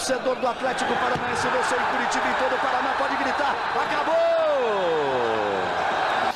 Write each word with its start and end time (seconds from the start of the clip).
torcedor 0.00 0.36
do 0.36 0.46
Atlético 0.48 0.94
Paranaense 0.94 1.46
venceu 1.48 1.78
em 1.78 1.84
Curitiba 1.84 2.24
e 2.26 2.34
todo 2.34 2.54
o 2.54 2.58
Paraná 2.58 2.94
pode 2.96 3.16
gritar. 3.16 3.54
Acabou! 3.74 4.14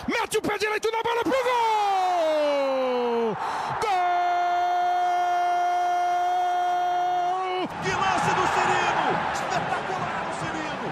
Mete 0.06 0.36
o 0.36 0.42
pé 0.42 0.58
direito 0.58 0.90
na 0.92 1.02
bola 1.02 1.22
pro 1.22 1.32
gol! 1.32 1.42
Gol! 3.80 3.88
Que 7.82 7.88
lance 7.88 8.34
do 8.34 8.46
Cirino! 8.52 9.08
Espetacular 9.32 10.24
o 10.28 10.34
Cirino! 10.40 10.88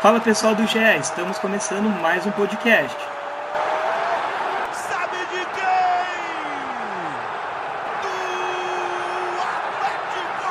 Fala 0.00 0.18
pessoal 0.18 0.56
do 0.56 0.66
GE, 0.66 0.98
estamos 0.98 1.38
começando 1.38 1.88
mais 2.00 2.26
um 2.26 2.32
podcast. 2.32 2.96
Sabe 4.72 5.18
de 5.18 5.44
quem? 5.44 5.70
Do 8.02 8.08
Atlético! 9.42 10.50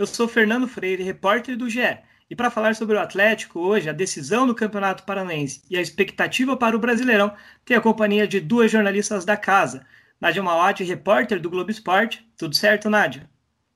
Eu 0.00 0.06
sou 0.06 0.26
Fernando 0.26 0.66
Freire, 0.66 1.02
repórter 1.02 1.58
do 1.58 1.68
GE. 1.68 1.98
E 2.30 2.34
para 2.34 2.50
falar 2.50 2.74
sobre 2.74 2.96
o 2.96 2.98
Atlético 2.98 3.60
hoje, 3.60 3.86
a 3.86 3.92
decisão 3.92 4.46
do 4.46 4.54
Campeonato 4.54 5.02
Paranaense 5.02 5.60
e 5.68 5.76
a 5.76 5.80
expectativa 5.82 6.56
para 6.56 6.74
o 6.74 6.78
Brasileirão, 6.78 7.36
tem 7.66 7.76
a 7.76 7.82
companhia 7.82 8.26
de 8.26 8.40
duas 8.40 8.70
jornalistas 8.70 9.26
da 9.26 9.36
casa. 9.36 9.84
Nádia 10.18 10.42
Mauati, 10.42 10.84
repórter 10.84 11.38
do 11.38 11.50
Globo 11.50 11.70
Esporte. 11.70 12.26
Tudo 12.38 12.56
certo, 12.56 12.88
Nádia? 12.88 13.28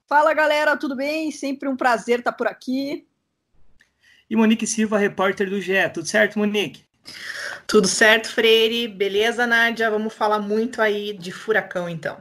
Fala 0.09 0.33
galera, 0.33 0.79
tudo 0.79 0.97
bem? 0.97 1.31
Sempre 1.31 1.69
um 1.69 1.77
prazer 1.77 2.21
estar 2.21 2.33
por 2.33 2.47
aqui. 2.47 3.07
E 4.31 4.35
Monique 4.35 4.67
Silva, 4.67 4.97
repórter 4.97 5.51
do 5.51 5.61
GE. 5.61 5.91
Tudo 5.93 6.07
certo, 6.09 6.39
Monique? 6.39 6.85
Tudo 7.67 7.87
certo, 7.87 8.33
Freire. 8.33 8.89
Beleza, 8.89 9.47
Nádia? 9.47 9.91
Vamos 9.91 10.15
falar 10.15 10.39
muito 10.39 10.81
aí 10.81 11.13
de 11.13 11.31
furacão, 11.31 11.87
então. 11.87 12.17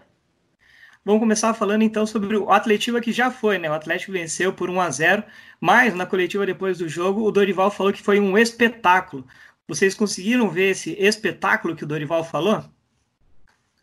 Vamos 1.06 1.20
começar 1.20 1.54
falando 1.54 1.82
então 1.82 2.06
sobre 2.06 2.38
o 2.38 2.50
Atlético 2.50 3.02
que 3.02 3.12
já 3.12 3.30
foi, 3.30 3.58
né? 3.58 3.70
O 3.70 3.74
Atlético 3.74 4.14
venceu 4.14 4.54
por 4.54 4.70
1 4.70 4.80
a 4.80 4.90
0, 4.90 5.24
mas 5.60 5.94
na 5.94 6.06
coletiva 6.06 6.46
depois 6.46 6.78
do 6.78 6.88
jogo, 6.88 7.24
o 7.24 7.32
Dorival 7.32 7.70
falou 7.70 7.92
que 7.92 8.02
foi 8.02 8.22
um 8.22 8.38
espetáculo. 8.38 9.28
Vocês 9.68 9.94
conseguiram 9.94 10.50
ver 10.50 10.72
esse 10.72 10.92
espetáculo 10.94 11.76
que 11.76 11.84
o 11.84 11.88
Dorival 11.88 12.24
falou? 12.24 12.64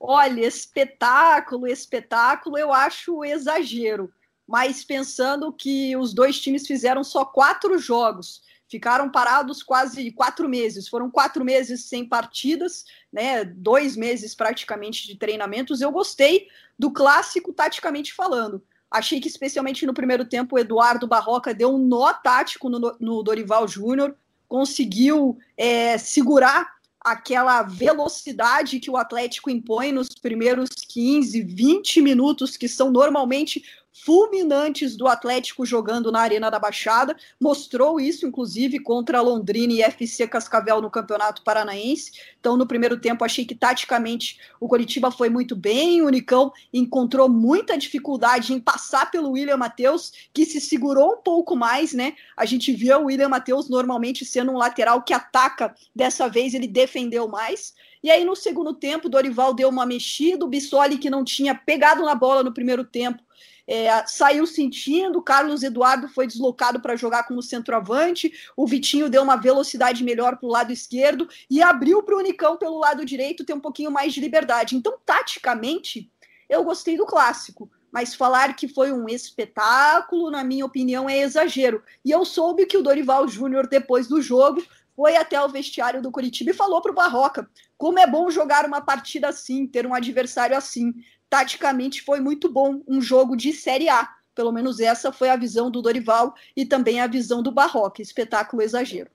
Olha, 0.01 0.47
espetáculo, 0.47 1.67
espetáculo, 1.67 2.57
eu 2.57 2.73
acho 2.73 3.23
exagero. 3.23 4.11
Mas 4.47 4.83
pensando 4.83 5.53
que 5.53 5.95
os 5.97 6.15
dois 6.15 6.41
times 6.41 6.67
fizeram 6.67 7.05
só 7.05 7.25
quatro 7.25 7.79
jogos, 7.79 8.43
ficaram 8.67 9.11
parados 9.11 9.63
quase 9.63 10.11
quatro 10.11 10.49
meses. 10.49 10.89
Foram 10.89 11.11
quatro 11.11 11.45
meses 11.45 11.85
sem 11.85 12.09
partidas, 12.09 12.85
né? 13.13 13.45
Dois 13.45 13.95
meses 13.95 14.35
praticamente 14.35 15.07
de 15.07 15.17
treinamentos. 15.17 15.81
Eu 15.81 15.93
gostei 15.93 16.49
do 16.81 16.91
clássico 16.91 17.53
taticamente 17.53 18.15
falando. 18.15 18.63
Achei 18.91 19.21
que, 19.21 19.29
especialmente 19.29 19.85
no 19.85 19.93
primeiro 19.93 20.25
tempo, 20.25 20.57
o 20.57 20.59
Eduardo 20.59 21.07
Barroca 21.07 21.53
deu 21.53 21.75
um 21.75 21.79
nó 21.79 22.11
tático 22.15 22.71
no, 22.71 22.97
no 22.99 23.23
Dorival 23.23 23.69
Júnior, 23.69 24.17
conseguiu 24.49 25.39
é, 25.59 25.99
segurar 25.99 26.73
aquela 26.99 27.63
velocidade 27.63 28.81
que 28.81 28.91
o 28.91 28.97
Atlético 28.97 29.51
impõe 29.51 29.93
nos 29.93 30.09
primeiros 30.09 30.71
15, 30.71 31.43
20 31.43 32.01
minutos, 32.01 32.57
que 32.57 32.67
são 32.67 32.91
normalmente 32.91 33.63
fulminantes 33.93 34.97
do 34.97 35.07
Atlético 35.09 35.67
jogando 35.67 36.13
na 36.13 36.21
Arena 36.21 36.51
da 36.51 36.59
Baixada. 36.59 37.17
Mostrou 37.41 38.01
isso, 38.01 38.27
inclusive, 38.27 38.79
contra 38.79 39.21
Londrina 39.21 39.73
e 39.73 39.83
FC 39.83 40.27
Cascavel 40.27 40.81
no 40.81 40.91
Campeonato 40.91 41.43
Paranaense. 41.43 42.13
Então, 42.39 42.57
no 42.57 42.67
primeiro 42.67 42.99
tempo, 42.99 43.25
achei 43.25 43.45
que 43.45 43.55
taticamente 43.55 44.39
o 44.61 44.69
Coritiba 44.69 45.11
foi 45.11 45.29
muito 45.29 45.55
bem. 45.57 46.03
O 46.03 46.07
Unicão 46.07 46.53
encontrou 46.73 47.29
muita 47.29 47.77
dificuldade 47.77 48.53
em 48.53 48.61
passar 48.61 49.11
pelo 49.11 49.33
William 49.33 49.57
Matheus, 49.57 50.13
que 50.33 50.47
se 50.47 50.61
segurou 50.61 51.15
um 51.15 51.23
pouco 51.23 51.57
mais, 51.57 51.93
né? 51.93 52.15
A 52.37 52.45
gente 52.45 52.73
via 52.73 52.99
o 52.99 53.07
William 53.07 53.29
Matheus 53.29 53.69
normalmente 53.69 54.25
sendo 54.25 54.53
um 54.53 54.57
lateral 54.57 55.03
que 55.03 55.13
ataca, 55.13 55.75
dessa 55.95 56.29
vez 56.29 56.55
ele 56.55 56.69
defendeu 56.69 57.29
mais. 57.29 57.75
E 58.03 58.11
aí, 58.11 58.25
no 58.25 58.35
segundo 58.35 58.73
tempo, 58.73 59.11
Dorival 59.11 59.53
deu 59.53 59.69
uma 59.69 59.85
mexida, 59.85 60.45
o 60.45 60.49
Bissoli, 60.49 60.97
que 60.97 61.11
não 61.11 61.23
tinha 61.23 61.55
pegado 61.55 62.03
na 62.03 62.15
bola 62.15 62.43
no 62.43 62.53
primeiro 62.53 62.83
tempo, 62.83 63.23
é, 63.71 64.05
saiu 64.05 64.49
sentindo, 64.49 65.23
Carlos 65.23 65.63
Eduardo 65.63 66.09
foi 66.09 66.27
deslocado 66.27 66.81
para 66.81 66.97
jogar 66.97 67.23
como 67.23 67.41
centroavante, 67.41 68.33
o 68.57 68.67
Vitinho 68.67 69.09
deu 69.09 69.23
uma 69.23 69.37
velocidade 69.37 70.03
melhor 70.03 70.37
para 70.37 70.47
o 70.49 70.51
lado 70.51 70.73
esquerdo 70.73 71.29
e 71.49 71.63
abriu 71.63 72.03
para 72.03 72.17
o 72.17 72.19
Unicão 72.19 72.57
pelo 72.57 72.81
lado 72.81 73.05
direito 73.05 73.45
ter 73.45 73.55
um 73.55 73.61
pouquinho 73.61 73.93
mais 73.93 74.13
de 74.13 74.21
liberdade. 74.21 74.75
Então, 74.75 74.99
taticamente, 75.07 76.11
eu 76.49 76.65
gostei 76.65 76.97
do 76.97 77.07
clássico. 77.07 77.71
Mas 77.93 78.15
falar 78.15 78.55
que 78.55 78.69
foi 78.69 78.93
um 78.93 79.09
espetáculo, 79.09 80.31
na 80.31 80.45
minha 80.45 80.65
opinião, 80.65 81.09
é 81.09 81.19
exagero. 81.19 81.83
E 82.05 82.11
eu 82.11 82.25
soube 82.25 82.67
que 82.67 82.77
o 82.77 82.83
Dorival 82.83 83.27
Júnior, 83.27 83.67
depois 83.69 84.07
do 84.07 84.23
jogo, 84.23 84.63
foi 84.95 85.17
até 85.17 85.41
o 85.41 85.49
vestiário 85.49 86.03
do 86.03 86.11
Curitiba 86.11 86.51
e 86.51 86.55
falou 86.55 86.81
para 86.81 86.93
o 86.93 86.95
Barroca 86.95 87.49
como 87.79 87.99
é 87.99 88.07
bom 88.07 88.31
jogar 88.31 88.67
uma 88.67 88.81
partida 88.81 89.29
assim, 89.29 89.67
ter 89.67 89.87
um 89.87 89.95
adversário 89.95 90.57
assim 90.57 90.93
taticamente 91.31 92.03
foi 92.03 92.21
muito 92.21 92.53
bom, 92.53 92.83
um 92.87 93.01
jogo 93.01 93.37
de 93.37 93.53
Série 93.53 93.89
A. 93.89 94.09
Pelo 94.35 94.53
menos 94.53 94.81
essa 94.81 95.13
foi 95.13 95.31
a 95.31 95.37
visão 95.37 95.71
do 95.71 95.81
Dorival 95.81 96.35
e 96.57 96.67
também 96.67 97.01
a 97.01 97.07
visão 97.07 97.43
do 97.43 97.53
Barroca. 97.53 98.03
Espetáculo 98.03 98.63
exagero. 98.63 99.09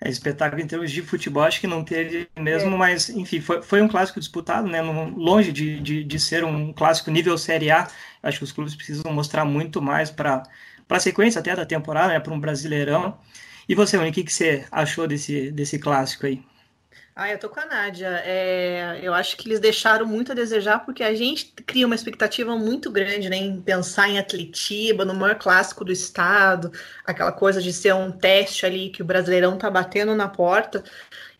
É, 0.00 0.08
espetáculo 0.08 0.60
em 0.60 0.66
termos 0.66 0.90
de 0.90 1.02
futebol, 1.02 1.44
acho 1.44 1.60
que 1.60 1.66
não 1.66 1.84
teve 1.84 2.28
mesmo, 2.36 2.74
é. 2.74 2.78
mas 2.78 3.08
enfim, 3.08 3.40
foi, 3.40 3.62
foi 3.62 3.80
um 3.80 3.88
clássico 3.88 4.18
disputado, 4.18 4.68
né? 4.68 4.82
longe 4.82 5.52
de, 5.52 5.80
de, 5.80 6.04
de, 6.04 6.20
ser 6.20 6.44
um 6.44 6.72
clássico 6.72 7.10
nível 7.10 7.38
Série 7.38 7.70
A. 7.70 7.88
Acho 8.22 8.38
que 8.38 8.44
os 8.44 8.52
clubes 8.52 8.74
precisam 8.74 9.12
mostrar 9.12 9.44
muito 9.44 9.80
mais 9.80 10.10
para 10.10 10.42
a 10.88 11.00
sequência 11.00 11.38
até 11.38 11.54
da 11.54 11.64
temporada, 11.64 12.08
né? 12.08 12.20
Para 12.20 12.32
um 12.32 12.40
brasileirão. 12.40 13.18
E 13.68 13.74
você, 13.74 13.96
Monique, 13.96 14.20
o 14.20 14.22
que, 14.22 14.26
que 14.26 14.32
você 14.32 14.66
achou 14.70 15.06
desse, 15.06 15.50
desse 15.50 15.78
clássico 15.78 16.26
aí? 16.26 16.42
Ah, 17.16 17.30
eu 17.30 17.38
tô 17.38 17.48
com 17.48 17.60
a 17.60 17.66
Nádia. 17.66 18.08
É, 18.24 18.98
eu 19.00 19.14
acho 19.14 19.36
que 19.36 19.46
eles 19.48 19.60
deixaram 19.60 20.04
muito 20.04 20.32
a 20.32 20.34
desejar, 20.34 20.80
porque 20.84 21.02
a 21.02 21.14
gente 21.14 21.52
cria 21.64 21.86
uma 21.86 21.94
expectativa 21.94 22.56
muito 22.56 22.90
grande 22.90 23.28
né, 23.30 23.36
em 23.36 23.60
pensar 23.62 24.08
em 24.08 24.18
Atletiba, 24.18 25.04
no 25.04 25.14
maior 25.14 25.36
clássico 25.38 25.84
do 25.84 25.92
estado, 25.92 26.72
aquela 27.06 27.30
coisa 27.30 27.62
de 27.62 27.72
ser 27.72 27.94
um 27.94 28.10
teste 28.10 28.66
ali 28.66 28.90
que 28.90 29.00
o 29.00 29.04
Brasileirão 29.04 29.56
tá 29.56 29.70
batendo 29.70 30.12
na 30.16 30.28
porta. 30.28 30.82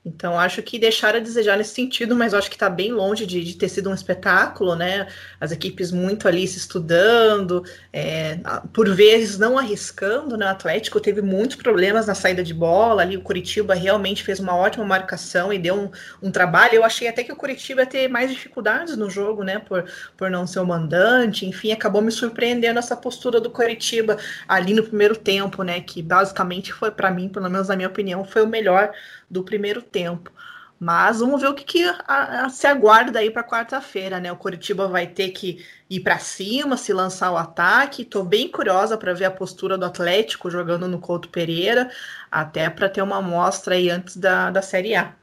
Então, 0.07 0.39
acho 0.39 0.63
que 0.63 0.79
deixaram 0.79 1.19
a 1.19 1.23
desejar 1.23 1.57
nesse 1.57 1.73
sentido, 1.73 2.15
mas 2.15 2.35
acho 2.35 2.51
que 2.51 2.57
está 2.57 2.69
bem 2.69 2.93
longe 2.93 3.25
de, 3.25 3.43
de, 3.43 3.57
ter 3.57 3.71
sido 3.71 3.89
um 3.89 3.95
espetáculo, 3.95 4.77
né? 4.77 5.07
As 5.41 5.51
equipes 5.51 5.91
muito 5.91 6.29
ali 6.29 6.47
se 6.47 6.59
estudando, 6.59 7.65
é, 7.91 8.39
por 8.71 8.87
vezes 8.95 9.39
não 9.39 9.59
arriscando, 9.59 10.37
né? 10.37 10.45
O 10.45 10.51
Atlético 10.51 11.01
teve 11.01 11.23
muitos 11.23 11.57
problemas 11.57 12.07
na 12.07 12.15
saída 12.15 12.45
de 12.45 12.53
bola, 12.53 13.01
ali 13.01 13.17
o 13.17 13.23
Curitiba 13.23 13.73
realmente 13.73 14.23
fez 14.23 14.39
uma 14.39 14.55
ótima 14.55 14.85
marcação 14.85 15.51
e 15.51 15.59
deu 15.59 15.75
um, 15.75 15.91
um 16.29 16.31
trabalho. 16.31 16.75
Eu 16.75 16.85
achei 16.85 17.09
até 17.09 17.25
que 17.25 17.33
o 17.33 17.37
Curitiba 17.37 17.81
ia 17.81 17.87
ter 17.87 18.07
mais 18.07 18.31
dificuldades 18.31 18.99
no 18.99 19.09
jogo, 19.09 19.43
né? 19.43 19.59
Por, 19.59 19.87
por 20.19 20.31
não 20.31 20.47
ser 20.47 20.61
o 20.61 20.67
mandante, 20.67 21.47
enfim, 21.47 21.73
acabou 21.73 22.03
me 22.03 22.13
surpreendendo 22.13 22.79
essa 22.79 22.95
postura 22.95 23.41
do 23.41 23.49
Curitiba 23.49 24.19
ali 24.47 24.75
no 24.75 24.83
primeiro 24.83 25.17
tempo, 25.17 25.63
né? 25.63 25.81
Que 25.81 26.03
basicamente 26.03 26.75
foi, 26.75 26.91
para 26.91 27.11
mim, 27.11 27.31
pelo 27.31 27.49
menos 27.49 27.69
na 27.69 27.77
minha 27.77 27.89
opinião, 27.89 28.23
foi 28.23 28.43
o 28.43 28.47
melhor 28.47 28.93
do 29.31 29.43
primeiro 29.43 29.83
tempo. 29.95 30.31
Mas 30.79 31.21
vamos 31.21 31.41
ver 31.41 31.49
o 31.49 31.55
que, 31.55 31.65
que 31.65 31.85
a, 31.85 32.45
a, 32.45 32.49
se 32.49 32.67
aguarda 32.67 33.21
aí 33.21 33.31
para 33.31 33.45
quarta-feira, 33.45 34.19
né? 34.19 34.31
O 34.33 34.37
Curitiba 34.37 34.89
vai 34.89 35.07
ter 35.07 35.31
que 35.31 35.65
ir 35.89 36.01
para 36.01 36.19
cima, 36.19 36.77
se 36.77 36.93
lançar 36.93 37.31
o 37.31 37.37
ataque. 37.37 38.03
Estou 38.03 38.25
bem 38.25 38.49
curiosa 38.49 38.99
para 38.99 39.15
ver 39.15 39.27
a 39.27 39.31
postura 39.31 39.79
do 39.79 39.87
Atlético 39.87 40.51
jogando 40.51 40.89
no 40.89 40.99
Couto 40.99 41.29
Pereira, 41.29 41.91
até 42.31 42.69
para 42.69 42.89
ter 42.89 43.03
uma 43.03 43.19
amostra 43.19 43.77
aí 43.77 43.89
antes 43.89 44.17
da, 44.17 44.51
da 44.51 44.61
Série 44.61 44.97
A. 44.97 45.15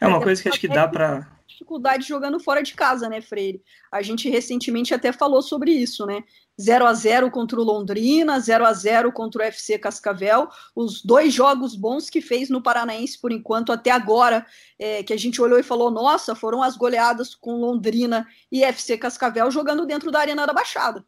É 0.00 0.06
uma 0.06 0.20
coisa 0.20 0.42
que 0.42 0.48
acho 0.48 0.60
que 0.60 0.68
dá 0.68 0.86
para 0.86 1.28
dificuldade 1.46 2.06
jogando 2.06 2.38
fora 2.40 2.62
de 2.62 2.74
casa, 2.74 3.08
né, 3.08 3.20
Freire? 3.20 3.62
A 3.90 4.02
gente 4.02 4.28
recentemente 4.28 4.92
até 4.92 5.12
falou 5.12 5.42
sobre 5.42 5.70
isso, 5.70 6.04
né? 6.04 6.22
0 6.60 6.86
a 6.86 6.94
0 6.94 7.30
contra 7.30 7.60
o 7.60 7.64
Londrina, 7.64 8.38
0 8.38 8.64
a 8.64 8.72
0 8.72 9.12
contra 9.12 9.42
o 9.42 9.44
FC 9.44 9.78
Cascavel, 9.78 10.48
os 10.74 11.02
dois 11.02 11.32
jogos 11.32 11.74
bons 11.74 12.08
que 12.08 12.20
fez 12.20 12.48
no 12.48 12.62
Paranaense 12.62 13.20
por 13.20 13.32
enquanto 13.32 13.72
até 13.72 13.90
agora, 13.90 14.46
é, 14.78 15.02
que 15.02 15.12
a 15.12 15.16
gente 15.16 15.40
olhou 15.40 15.58
e 15.58 15.62
falou, 15.62 15.90
nossa, 15.90 16.34
foram 16.34 16.62
as 16.62 16.76
goleadas 16.76 17.34
com 17.34 17.60
Londrina 17.60 18.26
e 18.50 18.62
FC 18.62 18.96
Cascavel 18.96 19.50
jogando 19.50 19.86
dentro 19.86 20.10
da 20.10 20.20
Arena 20.20 20.46
da 20.46 20.52
Baixada. 20.52 21.04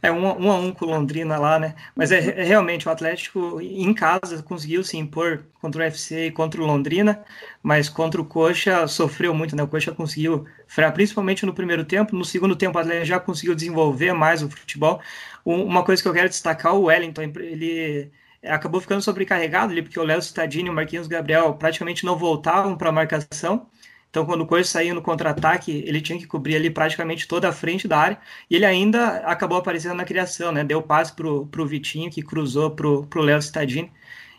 É 0.00 0.12
um, 0.12 0.24
um 0.24 0.50
a 0.50 0.56
um 0.56 0.72
com 0.72 0.84
Londrina 0.84 1.38
lá, 1.38 1.58
né? 1.58 1.74
Mas 1.94 2.12
é, 2.12 2.18
é, 2.18 2.44
realmente 2.44 2.86
o 2.86 2.90
Atlético 2.90 3.60
em 3.60 3.92
casa 3.92 4.42
conseguiu 4.42 4.84
se 4.84 4.96
impor 4.96 5.44
contra 5.60 5.82
o 5.82 5.84
UFC 5.84 6.26
e 6.26 6.30
contra 6.30 6.62
o 6.62 6.66
Londrina, 6.66 7.24
mas 7.62 7.88
contra 7.88 8.20
o 8.20 8.24
Coxa 8.24 8.86
sofreu 8.86 9.34
muito, 9.34 9.56
né? 9.56 9.62
O 9.62 9.68
Coxa 9.68 9.92
conseguiu 9.92 10.46
frear, 10.68 10.92
principalmente 10.92 11.44
no 11.44 11.52
primeiro 11.52 11.84
tempo. 11.84 12.14
No 12.14 12.24
segundo 12.24 12.54
tempo, 12.54 12.78
o 12.78 12.80
Atlético 12.80 13.06
já 13.06 13.20
conseguiu 13.20 13.54
desenvolver 13.54 14.12
mais 14.12 14.42
o 14.42 14.48
futebol. 14.48 15.00
Uma 15.44 15.84
coisa 15.84 16.00
que 16.02 16.08
eu 16.08 16.12
quero 16.12 16.28
destacar, 16.28 16.74
o 16.74 16.84
Wellington, 16.84 17.22
ele 17.22 18.12
acabou 18.44 18.80
ficando 18.80 19.02
sobrecarregado 19.02 19.72
ali, 19.72 19.82
porque 19.82 19.98
o 19.98 20.04
Léo 20.04 20.22
Cittadini 20.22 20.68
e 20.68 20.70
o 20.70 20.74
Marquinhos 20.74 21.08
Gabriel 21.08 21.54
praticamente 21.54 22.04
não 22.04 22.16
voltavam 22.16 22.76
para 22.76 22.90
a 22.90 22.92
marcação. 22.92 23.68
Então, 24.10 24.24
quando 24.24 24.40
o 24.42 24.46
Coxa 24.46 24.64
saiu 24.64 24.94
no 24.94 25.02
contra-ataque, 25.02 25.82
ele 25.86 26.00
tinha 26.00 26.18
que 26.18 26.26
cobrir 26.26 26.56
ali 26.56 26.70
praticamente 26.70 27.28
toda 27.28 27.48
a 27.48 27.52
frente 27.52 27.86
da 27.86 27.98
área, 27.98 28.18
e 28.50 28.56
ele 28.56 28.64
ainda 28.64 29.18
acabou 29.18 29.58
aparecendo 29.58 29.94
na 29.94 30.04
criação, 30.04 30.50
né? 30.50 30.64
Deu 30.64 30.82
passe 30.82 31.12
pro, 31.14 31.46
pro 31.46 31.66
Vitinho, 31.66 32.10
que 32.10 32.22
cruzou 32.22 32.70
pro, 32.70 33.06
pro 33.06 33.22
Léo 33.22 33.40
Cittadini. 33.42 33.92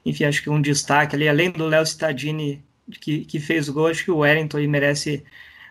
Enfim, 0.05 0.25
acho 0.25 0.41
que 0.41 0.49
um 0.49 0.61
destaque 0.61 1.15
ali, 1.15 1.27
além 1.29 1.51
do 1.51 1.65
Léo 1.67 1.85
Cittadini, 1.85 2.63
que, 2.99 3.25
que 3.25 3.39
fez 3.39 3.69
o 3.69 3.73
gol, 3.73 3.87
acho 3.87 4.03
que 4.03 4.11
o 4.11 4.17
Wellington 4.17 4.59
merece 4.67 5.23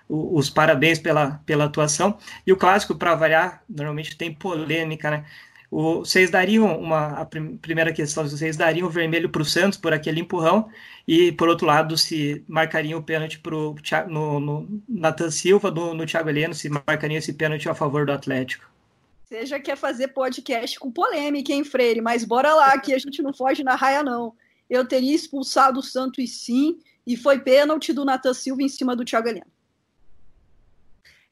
os 0.09 0.49
parabéns 0.49 0.99
pela, 0.99 1.41
pela 1.45 1.65
atuação. 1.65 2.19
E 2.47 2.53
o 2.53 2.57
clássico, 2.57 2.95
para 2.95 3.15
variar, 3.15 3.63
normalmente 3.69 4.17
tem 4.17 4.33
polêmica, 4.33 5.11
né? 5.11 5.25
Vocês 5.71 6.31
dariam 6.31 6.81
uma 6.81 7.21
a 7.21 7.25
prim, 7.27 7.57
primeira 7.59 7.93
questão, 7.93 8.27
vocês 8.27 8.57
dariam 8.57 8.87
o 8.87 8.91
vermelho 8.91 9.29
para 9.29 9.43
o 9.43 9.45
Santos 9.45 9.79
por 9.79 9.93
aquele 9.93 10.21
empurrão 10.21 10.69
e 11.07 11.31
por 11.33 11.49
outro 11.49 11.67
lado 11.67 11.97
se 11.99 12.43
marcariam 12.49 12.99
o 12.99 13.03
pênalti 13.03 13.39
para 13.39 14.07
no, 14.07 14.41
no 14.41 14.83
Nathan 14.89 15.31
Silva 15.31 15.71
no, 15.71 15.93
no 15.93 16.07
Thiago 16.07 16.31
Heleno, 16.31 16.55
se 16.55 16.71
marcariam 16.71 17.19
esse 17.19 17.35
pênalti 17.35 17.69
a 17.69 17.75
favor 17.75 18.07
do 18.07 18.13
Atlético. 18.13 18.65
Você 19.25 19.45
já 19.45 19.61
quer 19.61 19.77
fazer 19.77 20.09
podcast 20.09 20.81
com 20.81 20.91
polêmica, 20.91 21.53
hein, 21.53 21.63
Freire? 21.63 22.01
Mas 22.01 22.25
bora 22.25 22.55
lá, 22.55 22.79
que 22.79 22.95
a 22.95 22.99
gente 22.99 23.21
não 23.21 23.35
foge 23.35 23.63
na 23.63 23.75
raia, 23.75 24.03
não. 24.03 24.35
Eu 24.71 24.87
teria 24.87 25.15
expulsado 25.15 25.81
o 25.81 25.83
Santos 25.83 26.31
sim, 26.31 26.79
e 27.07 27.15
foi 27.17 27.39
pênalti 27.39 27.93
do 27.93 28.05
Nathan 28.05 28.33
Silva 28.33 28.63
em 28.63 28.69
cima 28.69 28.95
do 28.95 29.05
Thiago 29.05 29.29
Heleno. 29.29 29.47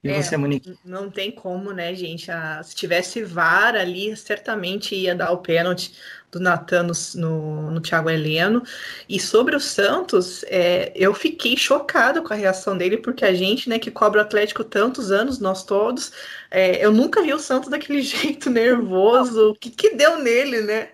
E 0.04 0.08
é, 0.08 0.22
você, 0.22 0.36
Monique? 0.36 0.78
Não 0.84 1.10
tem 1.10 1.32
como, 1.32 1.72
né, 1.72 1.94
gente? 1.94 2.30
Ah, 2.30 2.62
se 2.62 2.74
tivesse 2.74 3.22
VAR 3.24 3.74
ali, 3.74 4.16
certamente 4.16 4.94
ia 4.94 5.14
dar 5.14 5.32
o 5.32 5.38
pênalti 5.38 5.92
do 6.30 6.38
Natan 6.40 6.84
no, 6.84 6.92
no, 7.14 7.70
no 7.72 7.80
Thiago 7.80 8.10
Heleno. 8.10 8.62
E 9.08 9.18
sobre 9.18 9.56
o 9.56 9.60
Santos, 9.60 10.44
é, 10.44 10.92
eu 10.94 11.14
fiquei 11.14 11.56
chocado 11.56 12.22
com 12.22 12.32
a 12.32 12.36
reação 12.36 12.76
dele, 12.76 12.98
porque 12.98 13.24
a 13.24 13.34
gente, 13.34 13.68
né, 13.68 13.78
que 13.78 13.90
cobra 13.90 14.20
o 14.20 14.24
Atlético 14.24 14.62
tantos 14.62 15.10
anos, 15.10 15.38
nós 15.38 15.64
todos, 15.64 16.12
é, 16.50 16.84
eu 16.84 16.92
nunca 16.92 17.22
vi 17.22 17.32
o 17.32 17.38
Santos 17.38 17.70
daquele 17.70 18.02
jeito 18.02 18.50
nervoso. 18.50 19.50
O 19.50 19.54
que, 19.54 19.70
que 19.70 19.94
deu 19.94 20.18
nele, 20.22 20.60
né? 20.62 20.90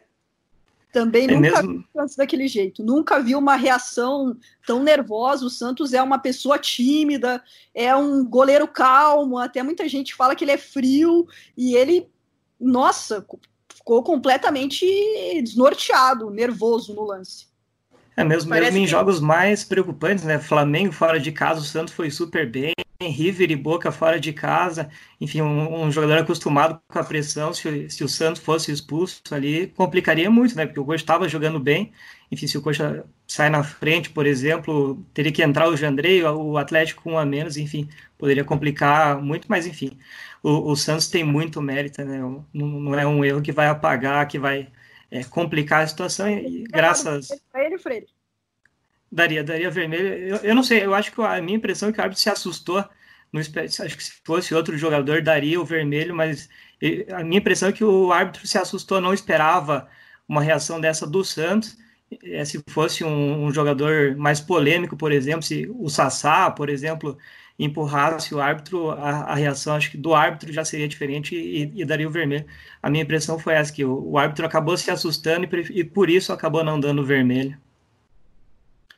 Também 0.93 1.25
é 1.25 1.29
nunca 1.29 1.62
mesmo? 1.62 1.73
vi 1.73 1.79
o 1.79 1.99
Santos 1.99 2.17
daquele 2.17 2.47
jeito. 2.47 2.85
Nunca 2.85 3.19
vi 3.19 3.35
uma 3.35 3.56
reação 3.56 4.37
tão 4.67 4.83
nervosa. 4.83 5.47
O 5.47 5.50
Santos 5.50 5.94
é 5.94 6.03
uma 6.03 6.19
pessoa 6.19 6.59
tímida, 6.59 7.43
é 7.75 7.97
um 7.97 8.23
goleiro 8.25 8.69
calmo. 8.69 9.39
Até 9.39 9.62
muita 9.62 9.89
gente 9.89 10.15
fala 10.15 10.37
que 10.37 10.44
ele 10.44 10.53
é 10.53 10.59
frio 10.59 11.27
e 11.56 11.75
ele, 11.75 12.06
nossa, 12.61 13.27
ficou 13.75 14.03
completamente 14.03 14.87
desnorteado, 15.43 16.31
nervoso 16.31 16.95
no 16.95 17.05
lance. 17.05 17.51
É 18.17 18.25
mesmo, 18.25 18.50
mesmo 18.50 18.79
em 18.79 18.85
que... 18.85 18.91
jogos 18.91 19.20
mais 19.20 19.64
preocupantes, 19.64 20.25
né? 20.25 20.38
Flamengo 20.38 20.93
fora 20.93 21.19
de 21.19 21.32
casa, 21.32 21.61
o 21.61 21.64
Santos 21.64 21.94
foi 21.94 22.11
super 22.11 22.49
bem. 22.50 22.73
River 23.00 23.50
e 23.50 23.56
Boca 23.56 23.91
fora 23.91 24.20
de 24.20 24.32
casa, 24.32 24.88
enfim, 25.20 25.41
um, 25.43 25.85
um 25.85 25.91
jogador 25.91 26.19
acostumado 26.19 26.81
com 26.88 26.99
a 26.99 27.05
pressão, 27.05 27.53
se, 27.53 27.91
se, 27.91 28.05
o 28.05 28.09
Santos 28.09 28.41
fosse 28.41 28.70
expulso 28.70 29.20
ali, 29.32 29.67
complicaria 29.69 30.31
muito, 30.31 30.56
né? 30.56 30.67
Porque 30.67 30.81
o 30.81 30.85
Coxa 30.85 31.03
estava 31.03 31.29
jogando 31.29 31.59
bem, 31.59 31.93
enfim, 32.31 32.47
se 32.47 32.56
o 32.56 32.62
Coxa 32.62 33.05
sai 33.26 33.50
na 33.50 33.62
frente, 33.62 34.11
por 34.11 34.26
exemplo, 34.26 35.05
teria 35.12 35.32
que 35.32 35.43
entrar 35.43 35.69
o 35.69 35.76
Jandrei, 35.76 36.23
o 36.23 36.56
Atlético 36.56 37.03
com 37.03 37.12
um 37.12 37.19
a 37.19 37.26
menos, 37.26 37.56
enfim, 37.56 37.88
poderia 38.19 38.44
complicar 38.44 39.20
muito, 39.20 39.47
mas 39.49 39.67
enfim, 39.67 39.99
o, 40.43 40.70
o 40.70 40.76
Santos 40.76 41.09
tem 41.09 41.25
muito 41.25 41.61
mérito, 41.61 42.05
né? 42.05 42.19
Não, 42.19 42.47
não, 42.53 42.94
é 42.99 43.06
um 43.06 43.25
erro 43.25 43.43
que 43.43 43.53
vai 43.53 43.69
apagar, 43.69 44.26
que 44.29 44.38
vai 44.38 44.69
é, 45.12 45.23
complicar 45.25 45.82
a 45.82 45.87
situação, 45.87 46.26
e 46.29 46.64
graças... 46.64 47.29
Ele, 47.55 47.76
Freire. 47.76 48.06
Daria, 49.11 49.44
daria 49.44 49.70
vermelho. 49.70 50.09
Eu, 50.09 50.37
eu 50.38 50.55
não 50.55 50.62
sei, 50.62 50.87
eu 50.87 50.94
acho 50.94 51.12
que 51.12 51.20
a 51.20 51.43
minha 51.43 51.59
impressão 51.59 51.91
é 51.91 51.93
que 51.93 51.99
o 51.99 52.03
árbitro 52.03 52.23
se 52.23 52.31
assustou. 52.31 52.82
No, 53.31 53.38
acho 53.38 53.97
que 53.97 54.05
se 54.05 54.12
fosse 54.25 54.55
outro 54.55 54.76
jogador, 54.79 55.20
daria 55.20 55.61
o 55.61 55.64
vermelho, 55.67 56.14
mas 56.14 56.49
a 57.14 57.23
minha 57.23 57.38
impressão 57.38 57.69
é 57.69 57.73
que 57.73 57.85
o 57.85 58.11
árbitro 58.11 58.47
se 58.47 58.56
assustou, 58.56 59.03
não 59.03 59.12
esperava 59.12 59.87
uma 60.26 60.43
reação 60.43 60.81
dessa 60.81 61.06
do 61.06 61.23
Santos. 61.23 61.76
É, 62.25 62.43
se 62.44 62.62
fosse 62.69 63.05
um, 63.05 63.44
um, 63.44 63.53
jogador 63.53 64.17
mais 64.17 64.41
polêmico, 64.41 64.97
por 64.97 65.12
exemplo, 65.12 65.43
se 65.43 65.70
o 65.75 65.91
Sassá, 65.91 66.50
por 66.50 66.70
exemplo, 66.70 67.19
empurrasse 67.64 68.35
o 68.35 68.41
árbitro, 68.41 68.91
a, 68.91 69.25
a 69.32 69.35
reação 69.35 69.75
acho 69.75 69.91
que 69.91 69.97
do 69.97 70.14
árbitro 70.14 70.53
já 70.53 70.64
seria 70.64 70.88
diferente 70.88 71.35
e, 71.35 71.70
e, 71.75 71.85
daria 71.85 72.09
o 72.09 72.11
vermelho. 72.11 72.47
A 72.82 72.91
minha 72.91 73.05
impressão 73.05 73.38
foi 73.38 73.55
essa, 73.55 73.73
que 73.73 73.85
o, 73.85 74.12
o 74.12 74.19
árbitro 74.19 74.47
acabou 74.47 74.76
se 74.76 74.91
assustando 74.91 75.47
e, 75.47 75.81
e 75.81 75.85
por 75.85 76.11
isso 76.11 76.32
acabou 76.32 76.64
não 76.64 76.79
dando 76.81 77.03
o 77.03 77.05
vermelho 77.05 77.56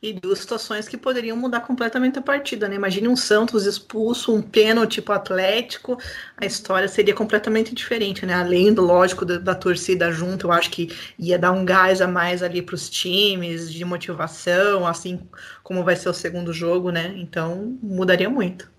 e 0.04 0.12
duas 0.12 0.40
situações 0.40 0.86
que 0.86 0.98
poderiam 0.98 1.34
mudar 1.34 1.60
completamente 1.60 2.18
a 2.18 2.22
partida, 2.22 2.68
né? 2.68 2.76
Imagine 2.76 3.08
um 3.08 3.16
Santos 3.16 3.64
expulso, 3.64 4.34
um 4.34 4.42
pênalti 4.42 5.00
para 5.00 5.14
Atlético, 5.14 5.98
a 6.36 6.44
história 6.44 6.86
seria 6.86 7.14
completamente 7.14 7.74
diferente, 7.74 8.26
né? 8.26 8.34
Além 8.34 8.70
do 8.70 8.82
lógico 8.82 9.24
da, 9.24 9.38
da, 9.38 9.54
torcida 9.54 10.12
junto, 10.12 10.48
eu 10.48 10.52
acho 10.52 10.68
que 10.68 10.94
ia 11.18 11.38
dar 11.38 11.52
um 11.52 11.64
gás 11.64 12.02
a 12.02 12.06
mais 12.06 12.42
ali 12.42 12.60
para 12.60 12.74
os 12.74 12.90
times 12.90 13.72
de 13.72 13.82
motivação, 13.82 14.86
assim 14.86 15.26
como 15.62 15.82
vai 15.82 15.96
ser 15.96 16.10
o 16.10 16.14
segundo 16.14 16.52
jogo, 16.52 16.90
né? 16.90 17.14
Então 17.16 17.78
mudaria 17.82 18.28
muito. 18.28 18.70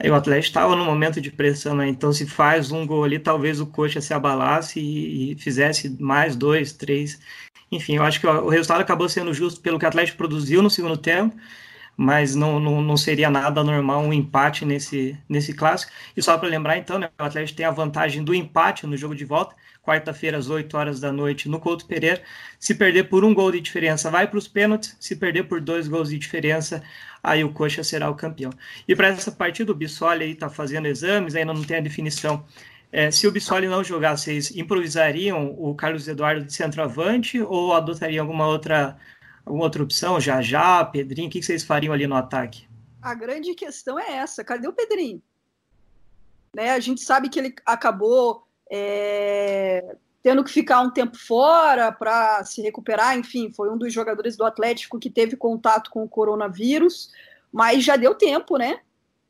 Aí 0.00 0.10
o 0.10 0.16
Atlético 0.16 0.48
estava 0.48 0.74
no 0.74 0.84
momento 0.84 1.20
de 1.20 1.30
pressão, 1.30 1.76
né? 1.76 1.86
Então 1.88 2.12
se 2.12 2.26
faz 2.26 2.72
um 2.72 2.84
gol 2.84 3.04
ali, 3.04 3.20
talvez 3.20 3.60
o 3.60 3.66
coxa 3.66 4.00
se 4.00 4.12
abalasse 4.12 4.80
e, 4.80 5.32
e 5.32 5.36
fizesse 5.36 5.96
mais 6.00 6.34
dois, 6.34 6.72
três. 6.72 7.20
Enfim, 7.70 7.96
eu 7.96 8.04
acho 8.04 8.20
que 8.20 8.26
o 8.26 8.48
resultado 8.48 8.80
acabou 8.80 9.08
sendo 9.08 9.34
justo 9.34 9.60
pelo 9.60 9.78
que 9.78 9.84
o 9.84 9.88
Atlético 9.88 10.18
produziu 10.18 10.62
no 10.62 10.70
segundo 10.70 10.96
tempo, 10.96 11.36
mas 11.96 12.34
não, 12.34 12.60
não, 12.60 12.80
não 12.80 12.96
seria 12.96 13.30
nada 13.30 13.64
normal 13.64 14.02
um 14.02 14.12
empate 14.12 14.64
nesse, 14.64 15.18
nesse 15.28 15.52
clássico. 15.54 15.92
E 16.16 16.22
só 16.22 16.36
para 16.38 16.48
lembrar, 16.48 16.76
então, 16.76 16.98
né, 16.98 17.10
o 17.18 17.22
Atlético 17.22 17.56
tem 17.56 17.66
a 17.66 17.70
vantagem 17.70 18.22
do 18.22 18.34
empate 18.34 18.86
no 18.86 18.96
jogo 18.96 19.14
de 19.14 19.24
volta, 19.24 19.56
quarta-feira 19.82 20.36
às 20.36 20.50
8 20.50 20.76
horas 20.76 21.00
da 21.00 21.10
noite 21.10 21.48
no 21.48 21.58
Couto 21.58 21.86
Pereira. 21.86 22.22
Se 22.58 22.74
perder 22.74 23.04
por 23.04 23.24
um 23.24 23.32
gol 23.32 23.50
de 23.50 23.60
diferença, 23.60 24.10
vai 24.10 24.26
para 24.28 24.38
os 24.38 24.46
pênaltis. 24.46 24.96
Se 25.00 25.16
perder 25.16 25.44
por 25.44 25.60
dois 25.60 25.88
gols 25.88 26.10
de 26.10 26.18
diferença, 26.18 26.82
aí 27.22 27.42
o 27.42 27.52
Coxa 27.52 27.82
será 27.82 28.10
o 28.10 28.14
campeão. 28.14 28.52
E 28.86 28.94
para 28.94 29.08
essa 29.08 29.32
partida, 29.32 29.72
o 29.72 29.74
Bissoli 29.74 30.32
está 30.32 30.48
fazendo 30.50 30.86
exames, 30.86 31.34
ainda 31.34 31.54
não 31.54 31.64
tem 31.64 31.78
a 31.78 31.80
definição 31.80 32.44
é, 32.92 33.10
se 33.10 33.26
o 33.26 33.32
Bissoli 33.32 33.68
não 33.68 33.82
jogar, 33.82 34.16
vocês 34.16 34.50
improvisariam 34.56 35.54
o 35.58 35.74
Carlos 35.74 36.06
Eduardo 36.06 36.44
de 36.44 36.52
centroavante 36.52 37.40
ou 37.40 37.72
adotariam 37.72 38.24
alguma 38.24 38.46
outra, 38.46 38.96
alguma 39.44 39.64
outra 39.64 39.82
opção? 39.82 40.20
Já 40.20 40.40
já, 40.40 40.84
Pedrinho, 40.84 41.28
o 41.28 41.30
que 41.30 41.42
vocês 41.42 41.62
fariam 41.62 41.92
ali 41.92 42.06
no 42.06 42.14
ataque? 42.14 42.66
A 43.02 43.14
grande 43.14 43.54
questão 43.54 43.98
é 43.98 44.12
essa: 44.12 44.44
cadê 44.44 44.66
o 44.66 44.72
Pedrinho? 44.72 45.22
Né, 46.54 46.70
a 46.70 46.80
gente 46.80 47.02
sabe 47.02 47.28
que 47.28 47.38
ele 47.38 47.54
acabou 47.66 48.46
é, 48.70 49.96
tendo 50.22 50.42
que 50.42 50.50
ficar 50.50 50.80
um 50.80 50.90
tempo 50.90 51.16
fora 51.18 51.92
para 51.92 52.42
se 52.44 52.62
recuperar. 52.62 53.16
Enfim, 53.16 53.52
foi 53.52 53.70
um 53.70 53.76
dos 53.76 53.92
jogadores 53.92 54.36
do 54.36 54.44
Atlético 54.44 54.98
que 54.98 55.10
teve 55.10 55.36
contato 55.36 55.90
com 55.90 56.02
o 56.02 56.08
coronavírus, 56.08 57.12
mas 57.52 57.84
já 57.84 57.96
deu 57.96 58.14
tempo, 58.14 58.56
né? 58.56 58.80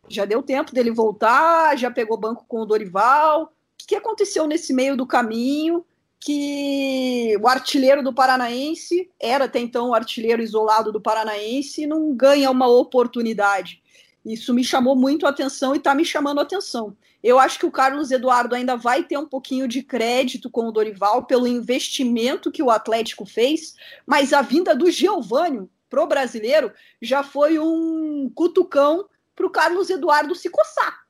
Já 0.08 0.24
deu 0.24 0.42
tempo 0.42 0.72
dele 0.72 0.90
voltar, 0.90 1.76
já 1.76 1.90
pegou 1.90 2.16
banco 2.16 2.44
com 2.46 2.60
o 2.60 2.66
Dorival. 2.66 3.44
O 3.44 3.86
que 3.86 3.94
aconteceu 3.94 4.46
nesse 4.46 4.72
meio 4.72 4.96
do 4.96 5.06
caminho? 5.06 5.84
Que 6.18 7.36
o 7.40 7.46
artilheiro 7.46 8.02
do 8.02 8.12
Paranaense, 8.12 9.10
era 9.20 9.44
até 9.44 9.60
então 9.60 9.90
o 9.90 9.94
artilheiro 9.94 10.42
isolado 10.42 10.90
do 10.90 11.00
Paranaense, 11.00 11.86
não 11.86 12.14
ganha 12.14 12.50
uma 12.50 12.66
oportunidade. 12.66 13.82
Isso 14.24 14.52
me 14.52 14.64
chamou 14.64 14.96
muito 14.96 15.24
a 15.24 15.30
atenção 15.30 15.74
e 15.74 15.78
está 15.78 15.94
me 15.94 16.04
chamando 16.04 16.40
a 16.40 16.42
atenção. 16.42 16.96
Eu 17.22 17.38
acho 17.38 17.58
que 17.58 17.66
o 17.66 17.70
Carlos 17.70 18.10
Eduardo 18.10 18.54
ainda 18.54 18.76
vai 18.76 19.04
ter 19.04 19.16
um 19.16 19.26
pouquinho 19.26 19.68
de 19.68 19.82
crédito 19.82 20.50
com 20.50 20.66
o 20.66 20.72
Dorival 20.72 21.24
pelo 21.24 21.46
investimento 21.46 22.50
que 22.50 22.62
o 22.62 22.70
Atlético 22.70 23.24
fez, 23.24 23.74
mas 24.06 24.32
a 24.32 24.42
vinda 24.42 24.74
do 24.74 24.90
Geovânio 24.90 25.70
pro 25.88 26.06
brasileiro 26.06 26.72
já 27.00 27.22
foi 27.22 27.58
um 27.58 28.30
cutucão 28.34 29.06
para 29.36 29.46
o 29.46 29.50
Carlos 29.50 29.90
Eduardo 29.90 30.34
se 30.34 30.50
coçar. 30.50 31.06